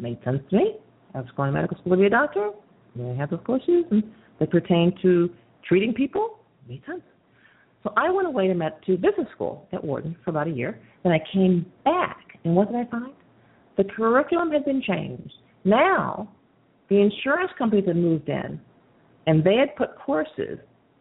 [0.00, 0.74] Made sense to me.
[1.14, 2.50] Was going to medical school to be a doctor.
[2.96, 4.02] They have those courses, and
[4.40, 5.30] they pertain to
[5.66, 6.40] treating people.
[6.68, 7.02] Made sense.
[7.84, 10.80] So I went away to med to business school at Wharton for about a year.
[11.04, 13.12] Then I came back, and what did I find?
[13.76, 15.34] The curriculum had been changed.
[15.64, 16.32] Now,
[16.88, 18.60] the insurance companies had moved in,
[19.26, 20.58] and they had put courses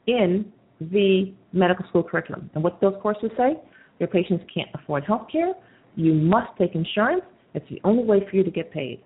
[0.08, 2.49] in the medical school curriculum.
[2.54, 3.56] And what those courses say?
[3.99, 5.54] Your patients can't afford health care.
[5.95, 7.23] You must take insurance.
[7.54, 9.02] It's the only way for you to get paid.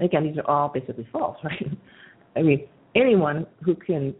[0.00, 1.66] Again, these are all basically false, right?
[2.36, 4.14] I mean, anyone who can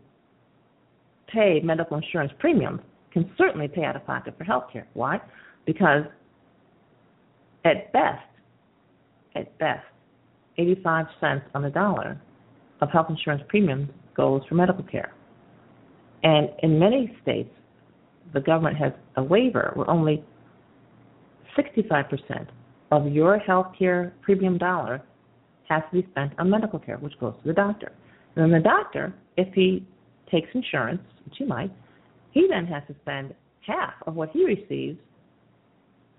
[1.28, 2.80] pay medical insurance premiums
[3.12, 4.86] can certainly pay out of pocket for health care.
[4.94, 5.20] Why?
[5.66, 6.04] Because
[7.64, 8.26] at best,
[9.34, 9.84] at best,
[10.58, 12.20] 85 cents on the dollar
[12.80, 15.12] of health insurance premiums goes for medical care.
[16.22, 17.50] And in many states,
[18.32, 20.24] the government has a waiver where only
[21.56, 22.46] 65%
[22.90, 25.02] of your health care premium dollar
[25.68, 27.92] has to be spent on medical care, which goes to the doctor.
[28.36, 29.86] And then the doctor, if he
[30.30, 31.72] takes insurance, which he might,
[32.32, 33.34] he then has to spend
[33.66, 34.98] half of what he receives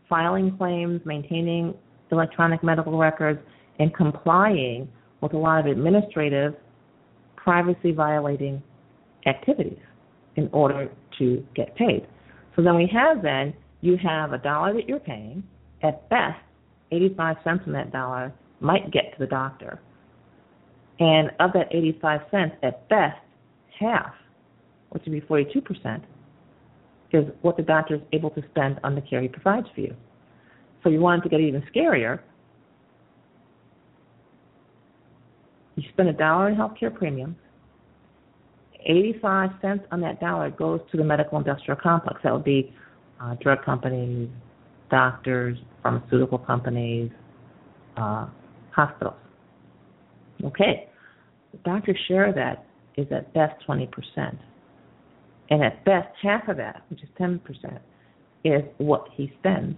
[0.10, 1.74] filing claims, maintaining
[2.12, 3.40] electronic medical records,
[3.80, 4.88] and complying
[5.22, 6.54] with a lot of administrative,
[7.36, 8.62] privacy violating
[9.26, 9.80] activities
[10.36, 12.08] in order to get paid.
[12.56, 15.44] So then we have then, you have a dollar that you're paying,
[15.84, 16.40] at best,
[16.92, 19.80] 85 cents on that dollar might get to the doctor.
[21.00, 23.18] And of that 85 cents, at best,
[23.80, 24.14] half,
[24.90, 26.02] which would be 42%,
[27.12, 29.96] is what the doctor is able to spend on the care he provides for you.
[30.84, 32.20] So you want it to get even scarier.
[35.76, 37.36] You spend a dollar in healthcare premiums.
[38.86, 42.20] 85 cents on that dollar goes to the medical industrial complex.
[42.24, 42.74] That would be
[43.20, 44.30] uh, drug companies,
[44.92, 47.12] doctors, pharmaceutical companies,
[47.98, 48.28] uh,
[48.76, 49.16] hospitals.
[50.44, 50.90] Okay,
[51.52, 52.66] the doctor's share of that
[52.98, 53.90] is at best 20%.
[55.50, 57.40] And at best, half of that, which is 10%,
[58.44, 59.78] is what he spends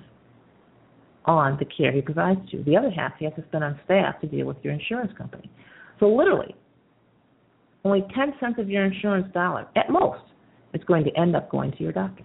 [1.26, 2.64] on the care he provides to you.
[2.64, 5.50] The other half he has to spend on staff to deal with your insurance company.
[6.00, 6.56] So literally,
[7.84, 10.22] only 10 cents of your insurance dollar, at most,
[10.74, 12.24] is going to end up going to your doctor.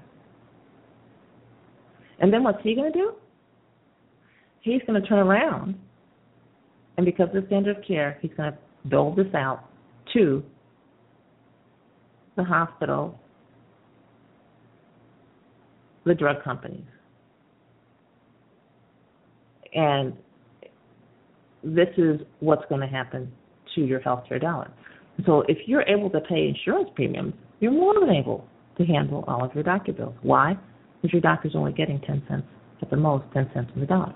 [2.21, 3.13] And then what's he going to do?
[4.61, 5.75] He's going to turn around,
[6.97, 9.69] and because of the standard of care, he's going to dole this out
[10.13, 10.43] to
[12.37, 13.19] the hospital,
[16.05, 16.85] the drug companies.
[19.75, 20.13] And
[21.63, 23.33] this is what's going to happen
[23.75, 24.71] to your healthcare dollar.
[25.25, 29.45] So if you're able to pay insurance premiums, you're more than able to handle all
[29.45, 30.15] of your doctor bills.
[30.23, 30.57] Why?
[31.01, 32.45] Because your doctor's only getting 10 cents,
[32.81, 34.15] at the most, 10 cents on the dollar.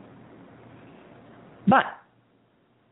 [1.69, 1.85] But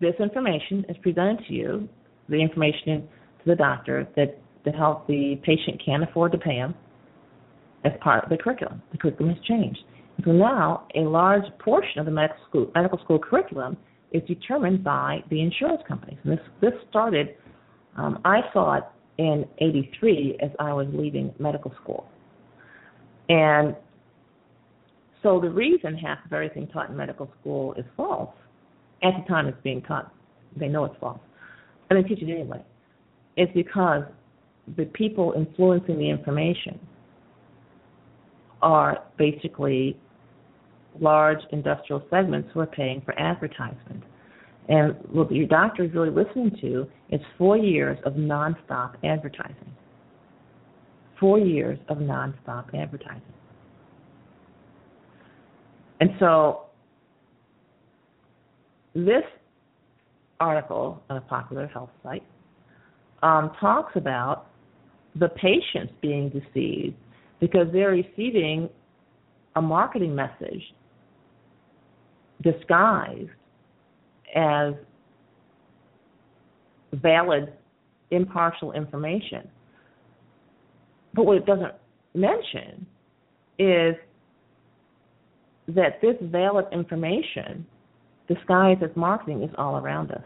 [0.01, 1.89] this information is presented to you,
[2.29, 3.09] the information
[3.43, 6.75] to the doctor that the help the patient can afford to pay him
[7.85, 8.83] as part of the curriculum.
[8.93, 9.81] The curriculum has changed.
[10.25, 13.77] So now a large portion of the medical school, medical school curriculum
[14.13, 16.19] is determined by the insurance companies.
[16.25, 17.37] And this this started,
[17.97, 18.85] um, I saw it
[19.19, 22.07] in '83 as I was leaving medical school,
[23.29, 23.75] and
[25.23, 28.35] so the reason half of everything taught in medical school is false
[29.05, 30.13] at the time it's being taught,
[30.57, 31.21] they know it's false,
[31.91, 32.65] and they teach it anyway.
[33.37, 34.03] It's because
[34.77, 36.81] the people influencing the information
[38.63, 39.99] are basically
[41.01, 44.03] large industrial segments who are paying for advertisement.
[44.69, 49.75] And what your doctor is really listening to is four years of nonstop advertising.
[51.21, 53.23] Four years of nonstop advertising.
[56.01, 56.64] And so
[58.95, 59.25] this
[60.41, 62.25] article on a popular health site
[63.23, 64.47] um, talks about
[65.17, 66.97] the patients being deceived
[67.41, 68.69] because they're receiving
[69.57, 70.63] a marketing message
[72.43, 73.31] disguised
[74.35, 74.75] as
[76.93, 77.53] valid,
[78.11, 79.49] impartial information.
[81.15, 81.73] But what it doesn't
[82.15, 82.87] mention
[83.59, 83.95] is
[85.69, 87.67] that this valid information
[88.29, 90.23] disguised as marketing is all around us.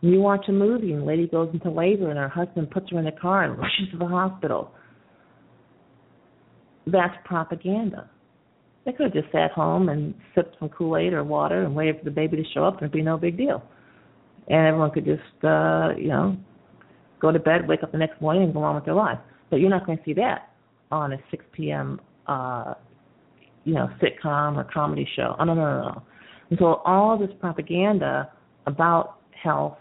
[0.00, 2.98] You watch a movie and the lady goes into labor and her husband puts her
[2.98, 4.72] in the car and rushes to the hospital.
[6.86, 8.10] That's propaganda.
[8.84, 11.98] They could have just sat home and sipped some Kool Aid or water and waited
[11.98, 13.62] for the baby to show up and it'd be no big deal.
[14.48, 16.36] And everyone could just uh, you know,
[17.20, 19.18] go to bed, wake up the next morning and go on with their life.
[19.48, 20.50] But you're not going to see that
[20.90, 22.74] on a six PM uh
[23.64, 25.34] you know, sitcom or comedy show.
[25.38, 26.02] Oh no no no no.
[26.50, 28.30] And so all this propaganda
[28.66, 29.78] about health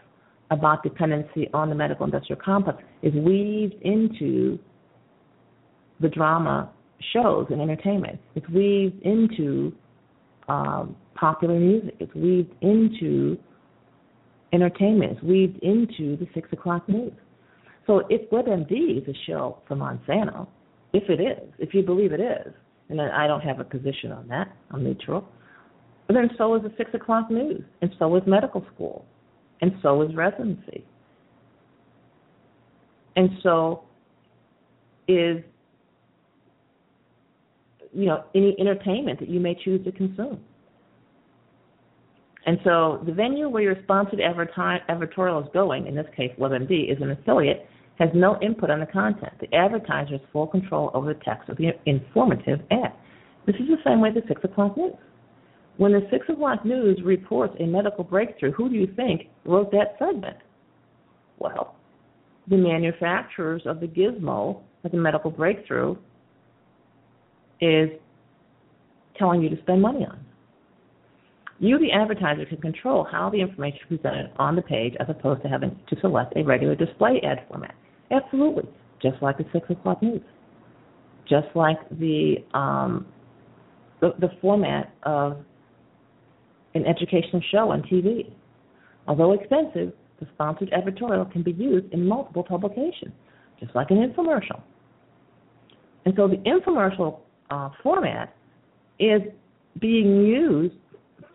[0.51, 4.59] about dependency on the medical industrial complex is weaved into
[5.99, 6.69] the drama
[7.11, 8.19] shows and entertainment.
[8.35, 9.73] It's weaved into
[10.47, 11.95] um, popular music.
[11.99, 13.37] It's weaved into
[14.53, 15.13] entertainment.
[15.13, 17.13] It's weaved into the six o'clock news.
[17.87, 20.47] So if WebMD is a show for Monsanto,
[20.93, 22.53] if it is, if you believe it is,
[22.89, 25.27] and I don't have a position on that, I'm neutral,
[26.07, 29.05] but then so is the six o'clock news, and so is medical school,
[29.61, 30.85] and so is residency.
[33.15, 33.83] And so
[35.07, 35.43] is
[37.93, 40.39] you know any entertainment that you may choose to consume.
[42.45, 47.01] And so the venue where your sponsored advertorial is going, in this case WebMD, is
[47.01, 47.67] an affiliate,
[47.99, 49.33] has no input on the content.
[49.39, 52.93] The advertiser has full control over the text of the informative ad.
[53.45, 54.93] This is the same way the 6 o'clock news.
[55.77, 59.95] When the 6 o'clock news reports a medical breakthrough, who do you think wrote that
[59.97, 60.37] segment?
[61.39, 61.75] Well,
[62.47, 65.95] the manufacturers of the gizmo, like the medical breakthrough,
[67.59, 67.89] is
[69.17, 70.23] telling you to spend money on.
[71.59, 75.41] You, the advertiser, can control how the information is presented on the page as opposed
[75.43, 77.73] to having to select a regular display ad format.
[78.11, 78.67] Absolutely,
[79.01, 80.21] just like the 6 o'clock news,
[81.27, 83.05] just like the, um,
[84.01, 85.37] the, the format of
[86.73, 88.31] an educational show on TV.
[89.07, 93.13] Although expensive, the sponsored advertorial can be used in multiple publications,
[93.59, 94.61] just like an infomercial.
[96.05, 97.19] And so the infomercial
[97.49, 98.35] uh, format
[98.99, 99.21] is
[99.79, 100.75] being used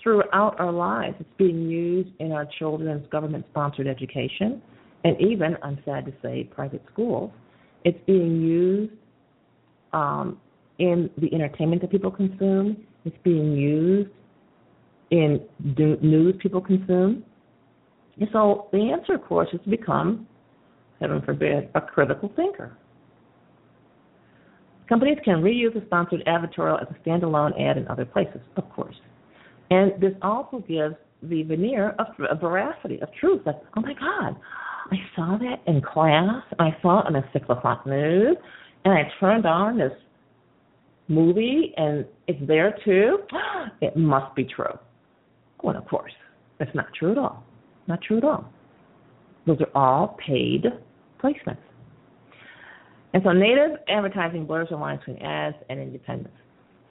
[0.02, 1.16] throughout our lives.
[1.20, 4.62] It's being used in our children's government sponsored education
[5.04, 7.30] and even, I'm sad to say, private schools.
[7.84, 8.92] It's being used
[9.92, 10.40] um,
[10.78, 12.84] in the entertainment that people consume.
[13.04, 14.10] It's being used
[15.10, 15.40] in
[16.02, 17.24] news people consume.
[18.20, 20.26] And so the answer, of course, is to become,
[21.00, 22.76] heaven forbid, a critical thinker.
[24.88, 28.96] Companies can reuse a sponsored advertorial as a standalone ad in other places, of course.
[29.70, 33.42] And this also gives the veneer of, of veracity, of truth.
[33.44, 34.36] Like, oh my God,
[34.90, 38.36] I saw that in class, I saw it on the six o'clock news,
[38.84, 39.92] and I turned on this
[41.08, 43.18] movie, and it's there too.
[43.80, 44.76] It must be true.
[45.62, 46.12] Well, of course,
[46.58, 47.44] that's not true at all.
[47.86, 48.50] Not true at all.
[49.46, 50.66] Those are all paid
[51.22, 51.58] placements.
[53.14, 56.34] And so native advertising blurs the line between ads and independence.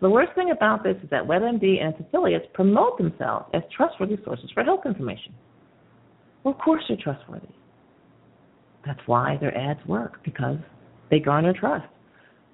[0.01, 4.17] The worst thing about this is that WebMD and its affiliates promote themselves as trustworthy
[4.23, 5.33] sources for health information.
[6.43, 7.47] Well, of course they're trustworthy.
[8.85, 10.57] That's why their ads work, because
[11.09, 11.87] they garner trust.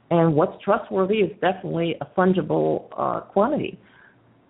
[0.10, 3.80] And what's trustworthy is definitely a fungible uh, quantity.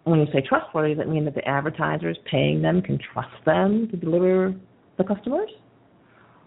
[0.05, 3.87] When you say trustworthy, does that mean that the advertisers paying them can trust them
[3.89, 4.53] to deliver
[4.97, 5.49] the customers?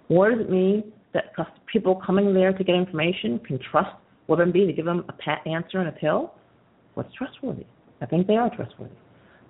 [0.08, 1.32] Or does it mean that
[1.72, 3.90] people coming there to get information can trust
[4.28, 6.34] WebMD to give them a pat answer and a pill?
[6.94, 7.64] What's trustworthy?
[8.02, 8.94] I think they are trustworthy.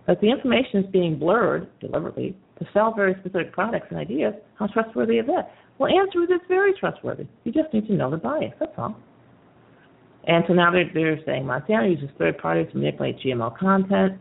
[0.06, 4.34] But the information is being blurred deliberately to sell very specific products and ideas.
[4.54, 5.50] How trustworthy is that?
[5.78, 7.26] Well, answer is it's very trustworthy.
[7.42, 8.54] You just need to know the bias.
[8.60, 8.96] That's all.
[10.26, 14.20] And so now they're, they're saying Monsanto uses third parties to manipulate GMO content.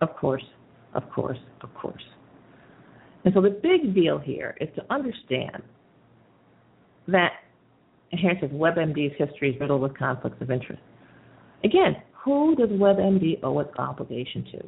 [0.00, 0.44] Of course,
[0.94, 2.02] of course, of course.
[3.24, 5.62] And so the big deal here is to understand
[7.08, 7.32] that,
[8.10, 10.82] here it says WebMD's history is riddled with conflicts of interest.
[11.64, 14.64] Again, who does WebMD owe its obligation to?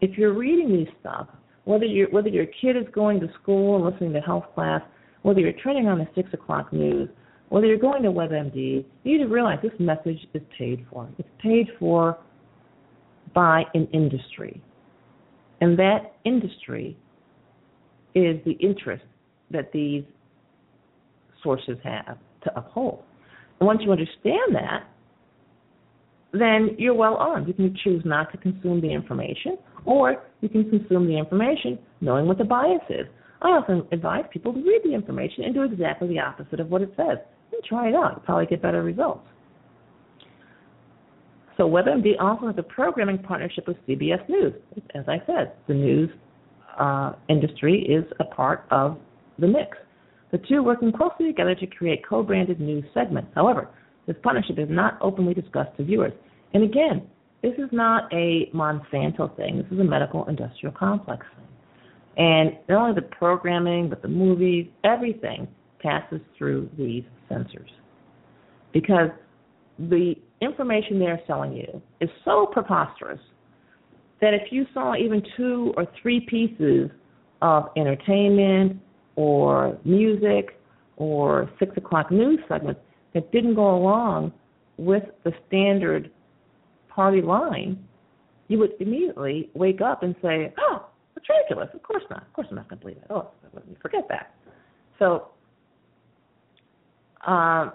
[0.00, 1.26] If you're reading these stuff,
[1.64, 4.80] whether you whether your kid is going to school and listening to health class,
[5.22, 7.08] whether you're turning on the six o'clock news,
[7.48, 11.08] whether you're going to WebMD, you need to realize this message is paid for.
[11.18, 12.18] It's paid for
[13.34, 14.62] by an industry.
[15.60, 16.96] And that industry
[18.14, 19.04] is the interest
[19.50, 20.04] that these
[21.42, 23.02] sources have to uphold.
[23.60, 24.84] And once you understand that,
[26.32, 27.48] then you're well armed.
[27.48, 32.26] You can choose not to consume the information, or you can consume the information knowing
[32.26, 33.06] what the bias is.
[33.40, 36.82] I often advise people to read the information and do exactly the opposite of what
[36.82, 37.18] it says.
[37.64, 38.12] Try it out.
[38.12, 39.26] You'll probably get better results.
[41.56, 44.54] So WebMD also has a programming partnership with CBS News.
[44.94, 46.08] As I said, the news
[46.78, 48.96] uh, industry is a part of
[49.38, 49.76] the mix.
[50.30, 53.30] The two working closely together to create co-branded news segments.
[53.34, 53.68] However,
[54.06, 56.12] this partnership is not openly discussed to viewers.
[56.54, 57.08] And again,
[57.42, 59.58] this is not a Monsanto thing.
[59.58, 61.46] This is a medical industrial complex thing.
[62.18, 65.48] And not only the programming, but the movies, everything
[65.80, 67.70] passes through these censors.
[68.72, 69.10] Because
[69.78, 73.20] the information they're selling you is so preposterous
[74.20, 76.90] that if you saw even two or three pieces
[77.40, 78.80] of entertainment
[79.16, 80.60] or music
[80.96, 82.80] or six o'clock news segments
[83.14, 84.32] that didn't go along
[84.76, 86.10] with the standard
[86.88, 87.78] party line,
[88.48, 91.68] you would immediately wake up and say, "Oh, it's ridiculous.
[91.74, 92.22] Of course not.
[92.22, 93.06] Of course I'm not going to believe it.
[93.10, 94.34] Oh, let me forget that."
[94.98, 95.28] So,
[97.26, 97.72] um,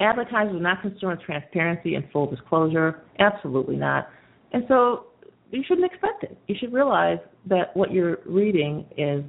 [0.00, 3.02] advertisers are not concerned with transparency and full disclosure.
[3.18, 4.08] Absolutely not.
[4.52, 5.06] And so,
[5.50, 6.36] you shouldn't expect it.
[6.48, 7.18] You should realize
[7.48, 9.24] that what you're reading is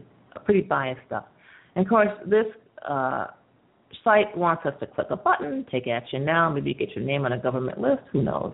[0.45, 1.25] pretty biased stuff.
[1.75, 2.45] And of course, this
[2.87, 3.27] uh,
[4.03, 7.33] site wants us to click a button, take action now, maybe get your name on
[7.33, 8.53] a government list, who knows.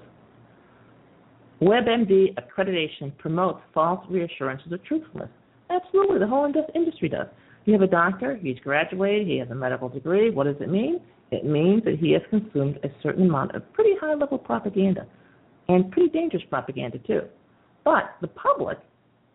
[1.62, 5.30] WebMD accreditation promotes false reassurances of truthfulness.
[5.70, 7.28] Absolutely, the whole industry does.
[7.66, 10.30] You have a doctor, he's graduated, he has a medical degree.
[10.30, 11.00] What does it mean?
[11.32, 15.08] It means that he has consumed a certain amount of pretty high level propaganda
[15.70, 17.22] and pretty dangerous propaganda too.
[17.84, 18.78] But the public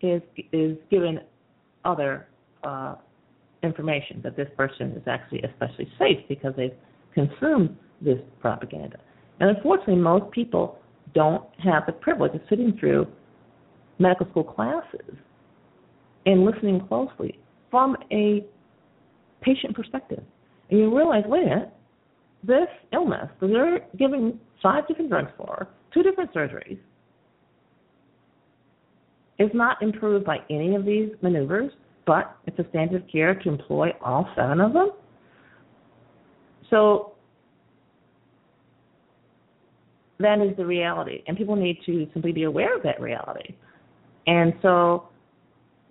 [0.00, 0.22] is
[0.52, 1.20] is given
[1.84, 2.28] other
[2.62, 2.96] uh,
[3.62, 6.74] information that this person is actually especially safe because they've
[7.14, 8.98] consumed this propaganda.
[9.40, 10.78] And unfortunately, most people
[11.14, 13.06] don't have the privilege of sitting through
[13.98, 15.16] medical school classes
[16.26, 17.38] and listening closely
[17.70, 18.44] from a
[19.40, 20.22] patient perspective.
[20.70, 21.72] And you realize, wait a minute,
[22.42, 26.78] this illness that they're giving five different drugs for, two different surgeries,
[29.38, 31.72] is not improved by any of these maneuvers
[32.08, 34.92] but it's a standard of care to employ all seven of them.
[36.70, 37.12] So
[40.18, 43.54] that is the reality, and people need to simply be aware of that reality.
[44.26, 45.10] And so,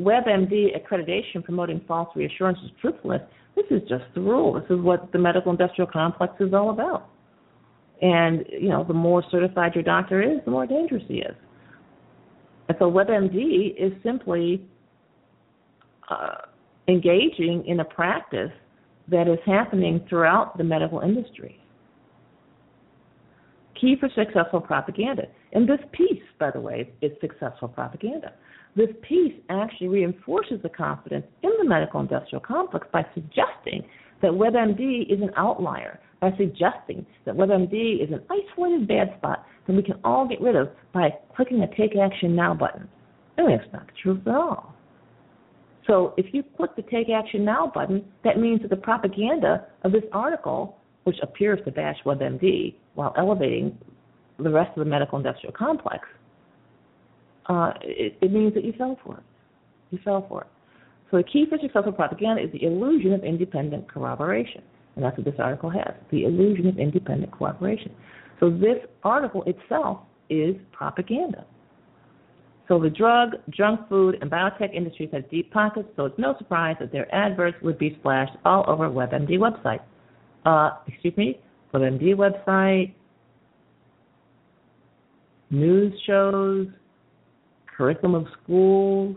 [0.01, 3.21] WebMD accreditation promoting false reassurance is truthfulness.
[3.55, 4.53] This is just the rule.
[4.53, 7.09] This is what the medical industrial complex is all about.
[8.01, 11.35] And you know, the more certified your doctor is, the more dangerous he is.
[12.67, 14.61] And so, WebMD is simply
[16.09, 16.35] uh,
[16.87, 18.51] engaging in a practice
[19.09, 21.59] that is happening throughout the medical industry.
[23.79, 25.23] Key for successful propaganda.
[25.53, 28.33] And this piece, by the way, is successful propaganda.
[28.75, 33.83] This piece actually reinforces the confidence in the medical industrial complex by suggesting
[34.21, 39.73] that WebMD is an outlier, by suggesting that WebMD is an isolated bad spot that
[39.73, 42.87] we can all get rid of by clicking a Take Action Now button.
[43.37, 44.73] And that's not the truth at all.
[45.85, 49.91] So if you click the Take Action Now button, that means that the propaganda of
[49.91, 53.77] this article, which appears to bash WebMD while elevating
[54.39, 56.07] the rest of the medical industrial complex,
[57.47, 59.23] uh, it, it means that you fell for it.
[59.91, 60.47] You fell for it.
[61.09, 64.61] So the key for successful propaganda is the illusion of independent corroboration.
[64.95, 67.93] And that's what this article has the illusion of independent corroboration.
[68.39, 71.45] So this article itself is propaganda.
[72.67, 76.75] So the drug, junk food, and biotech industries have deep pockets, so it's no surprise
[76.81, 79.79] that their adverts would be splashed all over WebMD website.
[80.45, 81.39] Uh, excuse me,
[81.73, 82.93] WebMD website,
[85.49, 86.67] news shows,
[87.77, 89.15] curriculum of schools,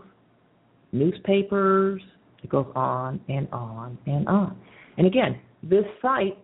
[0.91, 2.01] newspapers.
[2.43, 4.57] It goes on and on and on.
[4.97, 6.37] And again, this site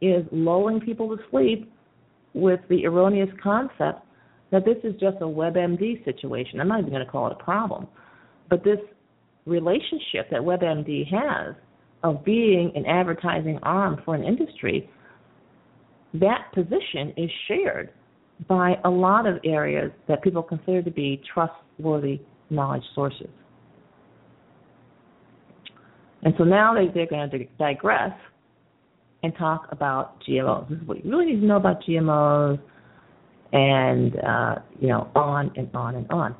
[0.00, 1.72] is lulling people to sleep
[2.34, 4.00] with the erroneous concept
[4.50, 6.60] that this is just a WebMD situation.
[6.60, 7.86] I'm not even going to call it a problem.
[8.50, 8.78] But this
[9.46, 11.54] relationship that WebMD has
[12.02, 14.88] of being an advertising arm for an industry,
[16.14, 17.90] that position is shared
[18.48, 22.20] by a lot of areas that people consider to be trustworthy
[22.50, 23.28] knowledge sources.
[26.22, 28.12] And so now they, they're going to digress
[29.22, 30.68] and talk about GMOs.
[30.68, 32.58] This is what you really need to know about GMOs,
[33.52, 36.34] and uh, you know, on and on and on.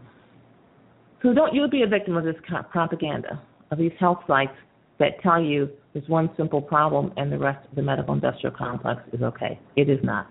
[1.23, 2.35] So don't you be a victim of this
[2.71, 3.41] propaganda
[3.71, 4.53] of these health sites
[4.99, 9.01] that tell you there's one simple problem and the rest of the medical industrial complex
[9.13, 9.59] is okay.
[9.77, 10.27] It is not.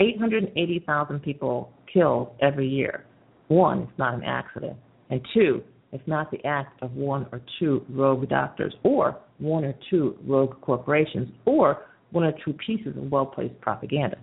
[0.00, 3.04] 880,000 people killed every year.
[3.48, 4.76] One, it's not an accident.
[5.10, 9.74] And two, it's not the act of one or two rogue doctors or one or
[9.90, 14.18] two rogue corporations or one or two pieces of well placed propaganda.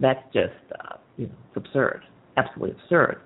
[0.00, 2.02] That's just, uh, you know, it's absurd,
[2.36, 3.20] absolutely absurd.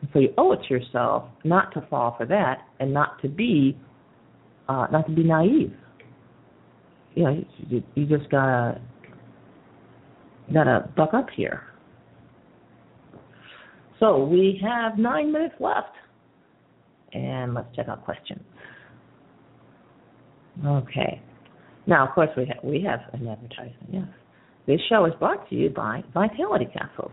[0.00, 3.28] And so you owe it to yourself not to fall for that and not to
[3.28, 3.76] be,
[4.68, 5.72] uh, not to be naive.
[7.14, 8.80] You know, you, you just gotta,
[10.52, 11.62] gotta buck up here.
[14.00, 15.94] So we have nine minutes left,
[17.12, 18.42] and let's check out questions.
[20.64, 21.20] Okay.
[21.86, 23.88] Now, of course, we have we have an advertisement.
[23.90, 24.06] Yes.
[24.66, 27.12] This show is brought to you by Vitality Capsules.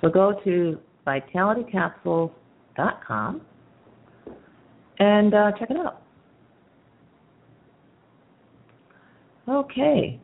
[0.00, 3.40] So go to vitalitycapsules.com
[4.98, 6.00] and uh, check it out.
[9.46, 10.18] Okay,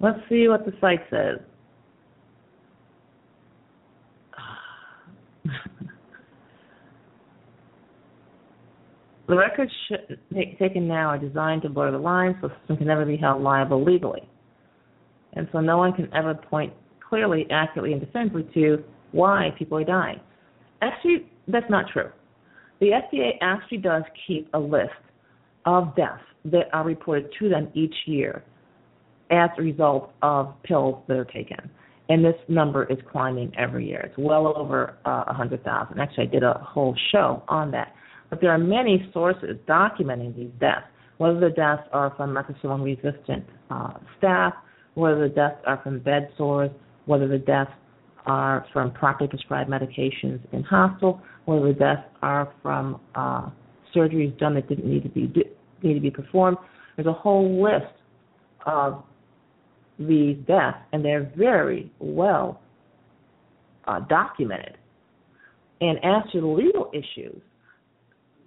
[0.00, 1.38] let's see what the site says.
[9.26, 9.72] The records
[10.58, 13.42] taken now are designed to blur the lines so the system can never be held
[13.42, 14.28] liable legally
[15.34, 16.72] and so no one can ever point
[17.06, 20.20] clearly, accurately, and definitively to why people are dying.
[20.82, 22.10] Actually, that's not true.
[22.80, 24.90] The FDA actually does keep a list
[25.64, 28.42] of deaths that are reported to them each year
[29.30, 31.70] as a result of pills that are taken.
[32.10, 34.00] And this number is climbing every year.
[34.00, 35.98] It's well over uh, 100,000.
[35.98, 37.94] Actually, I did a whole show on that.
[38.30, 40.86] But there are many sources documenting these deaths,
[41.18, 44.52] whether the deaths are from methicillin resistant uh, staph,
[44.94, 46.70] whether the deaths are from bed sores,
[47.06, 47.72] whether the deaths
[48.26, 53.48] are from properly prescribed medications in hospital, whether the deaths are from uh,
[53.94, 55.32] surgeries done that didn't need to be
[55.82, 56.56] need to be performed.
[56.96, 57.92] There's a whole list
[58.66, 59.04] of
[59.98, 62.60] these deaths, and they're very well
[63.86, 64.78] uh, documented.
[65.80, 67.40] And as to the legal issues,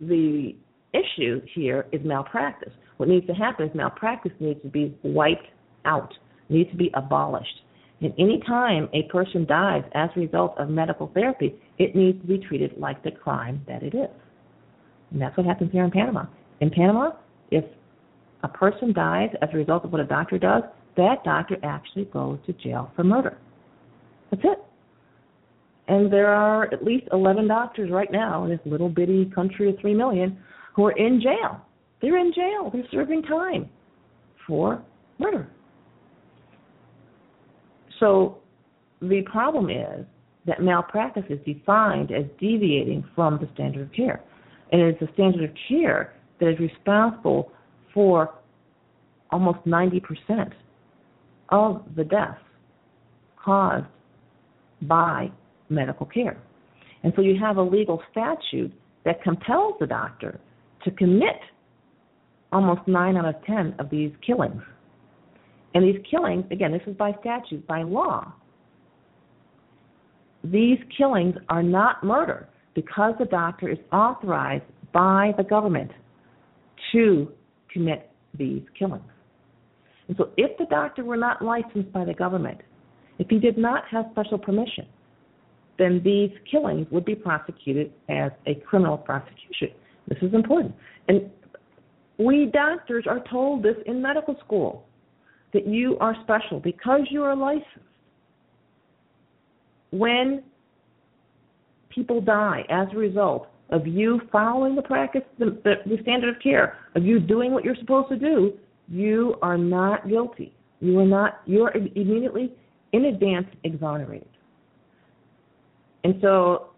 [0.02, 0.56] the
[0.94, 2.74] issue here is malpractice.
[2.98, 5.48] What needs to happen is malpractice needs to be wiped
[5.86, 6.14] out
[6.50, 7.62] needs to be abolished.
[8.02, 12.28] And any time a person dies as a result of medical therapy, it needs to
[12.28, 14.10] be treated like the crime that it is.
[15.12, 16.26] And that's what happens here in Panama.
[16.62, 17.12] In Panama,
[17.50, 17.66] if
[18.44, 20.64] a person dies as a result of what a doctor does,
[20.96, 23.38] that doctor actually goes to jail for murder.
[24.30, 24.64] That's it.
[25.88, 29.80] And there are at least 11 doctors right now in this little bitty country of
[29.80, 30.38] 3 million
[30.76, 31.62] who are in jail.
[32.02, 32.70] They're in jail.
[32.72, 33.70] They're serving time
[34.46, 34.84] for
[35.18, 35.50] murder.
[38.00, 38.40] So
[39.02, 40.06] the problem is
[40.46, 44.22] that malpractice is defined as deviating from the standard of care.
[44.72, 47.52] And it is the standard of care that is responsible
[47.94, 48.34] for
[49.32, 50.52] almost 90%
[51.50, 52.40] of the deaths
[53.44, 53.86] caused
[54.84, 55.32] by
[55.70, 56.38] medical care.
[57.04, 58.74] And so you have a legal statute
[59.06, 60.40] that compels the doctor
[60.84, 61.40] to commit
[62.52, 64.62] almost 9 out of 10 of these killings.
[65.74, 68.34] And these killings, again, this is by statute, by law.
[70.44, 74.64] These killings are not murder because the doctor is authorized
[74.94, 75.92] by the government
[76.92, 77.32] to
[77.72, 79.04] commit these killings.
[80.08, 82.60] And so if the doctor were not licensed by the government,
[83.20, 84.86] if he did not have special permission,
[85.78, 89.70] then these killings would be prosecuted as a criminal prosecution.
[90.08, 90.74] This is important.
[91.08, 91.30] And
[92.18, 94.86] we doctors are told this in medical school
[95.54, 97.68] that you are special because you are licensed.
[99.92, 100.44] When
[101.90, 106.42] people die as a result of you following the practice, the, the, the standard of
[106.42, 108.54] care, of you doing what you're supposed to do,
[108.88, 110.54] you are not guilty.
[110.80, 111.42] You are not.
[111.46, 112.54] You are immediately
[112.94, 114.30] in advance exonerated.
[116.04, 116.72] And so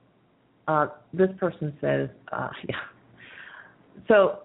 [0.68, 2.76] uh, this person says, uh, yeah.
[4.08, 4.40] So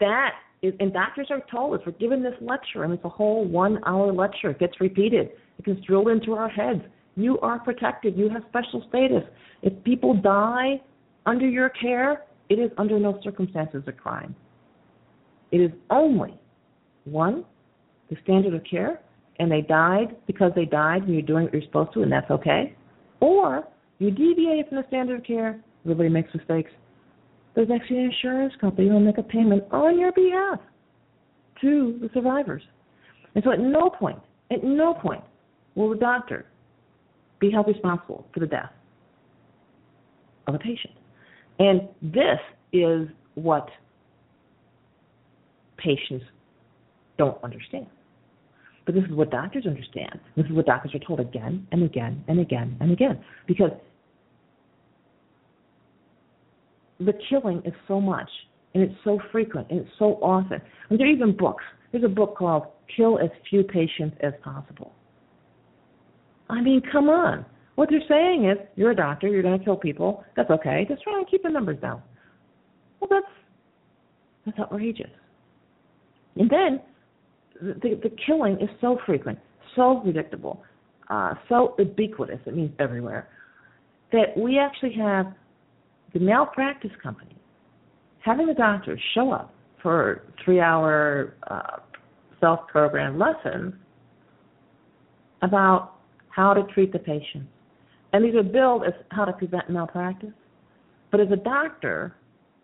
[0.00, 0.32] that
[0.62, 4.12] is, and doctors are told us we're given this lecture, and it's a whole one-hour
[4.12, 4.50] lecture.
[4.50, 5.30] It gets repeated.
[5.58, 6.82] It gets drilled into our heads.
[7.16, 8.16] You are protected.
[8.16, 9.22] You have special status.
[9.62, 10.82] If people die
[11.24, 14.34] under your care, it is under no circumstances a crime.
[15.50, 16.38] It is only
[17.04, 17.44] one,
[18.10, 19.00] the standard of care,
[19.38, 22.30] and they died because they died and you're doing what you're supposed to, and that's
[22.30, 22.74] okay.
[23.20, 23.66] Or
[23.98, 26.70] you deviate from the standard of care, everybody makes mistakes.
[27.54, 30.60] There's actually an insurance company who will make a payment on your behalf
[31.62, 32.62] to the survivors.
[33.34, 34.18] And so at no point,
[34.50, 35.22] at no point
[35.74, 36.46] will the doctor
[37.38, 38.70] be held responsible for the death
[40.46, 40.94] of a patient.
[41.58, 42.38] And this
[42.72, 43.68] is what
[45.76, 46.24] patients
[47.18, 47.86] don't understand.
[48.84, 50.20] But this is what doctors understand.
[50.36, 53.22] This is what doctors are told again and again and again and again.
[53.46, 53.70] Because
[56.98, 58.28] the killing is so much
[58.74, 60.60] and it's so frequent and it's so often.
[60.90, 61.64] And there are even books.
[61.92, 64.92] There's a book called Kill as Few Patients as Possible.
[66.48, 67.44] I mean, come on.
[67.74, 70.24] What they're saying is, you're a doctor, you're going to kill people.
[70.36, 70.86] That's okay.
[70.88, 72.02] Just try and keep the numbers down.
[73.00, 73.26] Well, that's
[74.46, 75.10] that's outrageous.
[76.36, 76.80] And then
[77.60, 79.38] the, the killing is so frequent,
[79.74, 80.62] so predictable,
[81.10, 83.28] uh, so ubiquitous, it means everywhere,
[84.12, 85.26] that we actually have
[86.12, 87.36] the malpractice company
[88.26, 91.78] having the doctors show up for three hour uh,
[92.40, 93.72] self programmed lessons
[95.42, 95.92] about
[96.28, 97.46] how to treat the patient.
[98.12, 100.32] And these are billed as how to prevent malpractice.
[101.10, 102.16] But as a doctor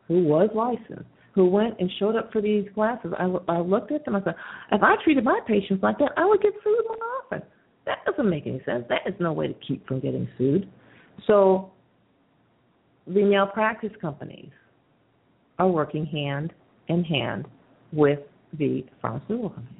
[0.09, 4.05] who was licensed, who went and showed up for these classes, I, I looked at
[4.05, 4.16] them.
[4.16, 4.34] I said,
[4.72, 7.43] if I treated my patients like that, I would get sued more often.
[7.86, 8.84] That doesn't make any sense.
[8.88, 10.68] That is no way to keep from getting sued.
[11.26, 11.70] So
[13.07, 14.50] the malpractice companies
[15.59, 16.53] are working hand
[16.88, 17.46] in hand
[17.92, 18.20] with
[18.59, 19.78] the pharmaceutical companies.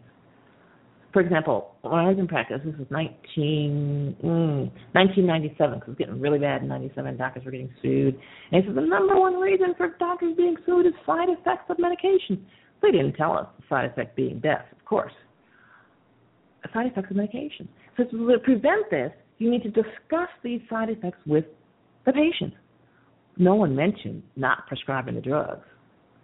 [1.13, 5.99] For example, when I was in practice, this was 19, mm, 1997, because it was
[5.99, 7.19] getting really bad in 97.
[7.19, 8.19] Doctors were getting sued.
[8.51, 11.79] And it said the number one reason for doctors being sued is side effects of
[11.79, 12.47] medication.
[12.81, 15.13] They didn't tell us the side effect being death, of course.
[16.73, 17.69] Side effects of medication.
[17.99, 21.45] So to prevent this, you need to discuss these side effects with
[22.07, 22.55] the patient.
[23.39, 25.65] No one mentioned not prescribing the drugs.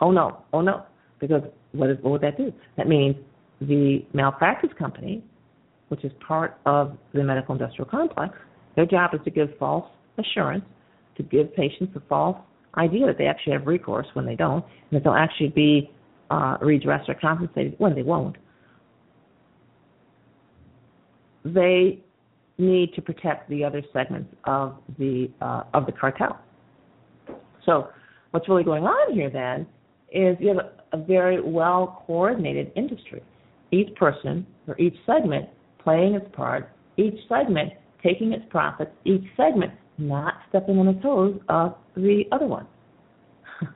[0.01, 0.85] Oh no, oh no,
[1.21, 1.43] because
[1.73, 2.53] what, is, what would that do?
[2.77, 3.17] That means
[3.61, 5.25] the malpractice company,
[5.89, 8.35] which is part of the medical industrial complex,
[8.77, 9.87] their job is to give false
[10.19, 10.65] assurance,
[11.17, 12.37] to give patients a false
[12.77, 15.91] idea that they actually have recourse when they don't, and that they'll actually be
[16.31, 18.37] uh, redressed or compensated when they won't.
[21.45, 22.01] They
[22.59, 26.39] need to protect the other segments of the uh, of the cartel.
[27.69, 27.89] So
[28.31, 29.67] what's really going on here then
[30.11, 30.59] is you have
[30.93, 33.23] a very well coordinated industry.
[33.71, 39.73] Each person or each segment playing its part, each segment taking its profits, each segment
[39.99, 42.67] not stepping on the toes of the other one.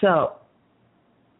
[0.00, 0.36] so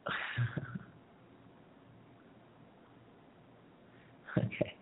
[4.36, 4.75] okay.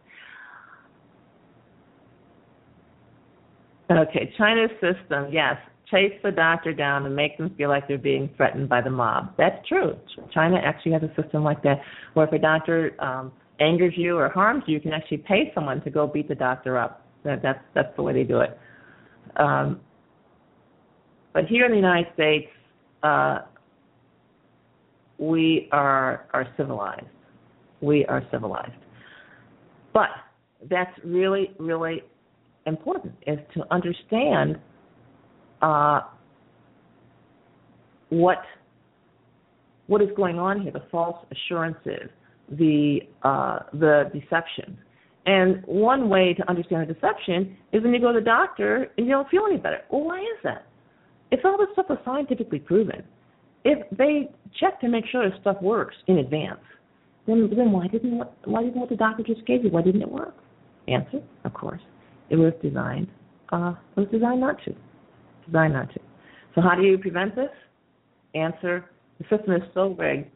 [4.36, 5.57] China's system, yes.
[5.90, 9.34] Chase the doctor down and make them feel like they're being threatened by the mob.
[9.36, 9.97] That's true.
[10.32, 11.80] China actually has a system like that
[12.14, 13.30] where if a doctor um,
[13.61, 16.78] angers you or harms you, you can actually pay someone to go beat the doctor
[16.78, 17.07] up.
[17.24, 18.59] That, that's that's the way they do it.
[19.36, 19.80] Um,
[21.32, 22.49] but here in the United States,
[23.03, 23.40] uh,
[25.18, 27.07] we are are civilized.
[27.80, 28.72] We are civilized.
[29.92, 30.09] But
[30.68, 32.03] that's really, really
[32.67, 34.59] important is to understand
[35.62, 36.01] uh,
[38.11, 38.43] what
[39.87, 42.09] what is going on here, the false assurances,
[42.51, 44.79] the uh, the deception.
[45.27, 49.07] And one way to understand the deception is when you go to the doctor and
[49.07, 49.81] you don't feel any better.
[49.91, 50.67] Well, why is that?
[51.31, 53.03] If all this stuff is scientifically proven,
[53.65, 56.61] if they check to make sure this stuff works in advance,
[57.27, 59.71] then then why didn't why didn't what the doctor just gave you?
[59.71, 60.35] Why didn't it work?
[60.87, 61.81] Answer, of course,
[62.31, 63.09] it was designed.
[63.53, 64.75] Uh, was designed not to.
[65.47, 66.01] Designed not to.
[66.55, 67.51] So how do you prevent this?
[68.35, 70.31] Answer: the system is so rigged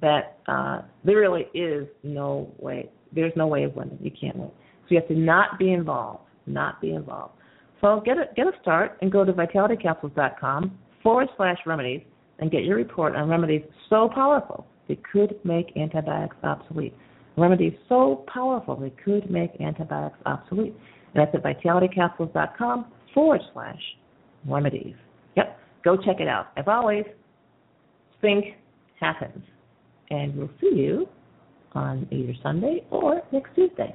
[0.00, 2.90] that uh, there really is no way.
[3.12, 3.98] There's no way of winning.
[4.00, 4.50] You can't win.
[4.82, 6.24] So you have to not be involved.
[6.46, 7.34] Not be involved.
[7.80, 12.02] So get a get a start and go to vitalitycapsules.com forward slash remedies
[12.38, 16.94] and get your report on remedies so powerful they could make antibiotics obsolete.
[17.36, 20.74] Remedies so powerful they could make antibiotics obsolete.
[21.16, 23.80] That's at vitalitycapsules.com forward slash
[24.46, 24.94] remedies.
[25.36, 26.48] Yep, go check it out.
[26.56, 27.04] As always,
[28.20, 28.44] think
[29.00, 29.42] happens.
[30.10, 31.08] And we'll see you
[31.72, 33.94] on either Sunday or next Tuesday.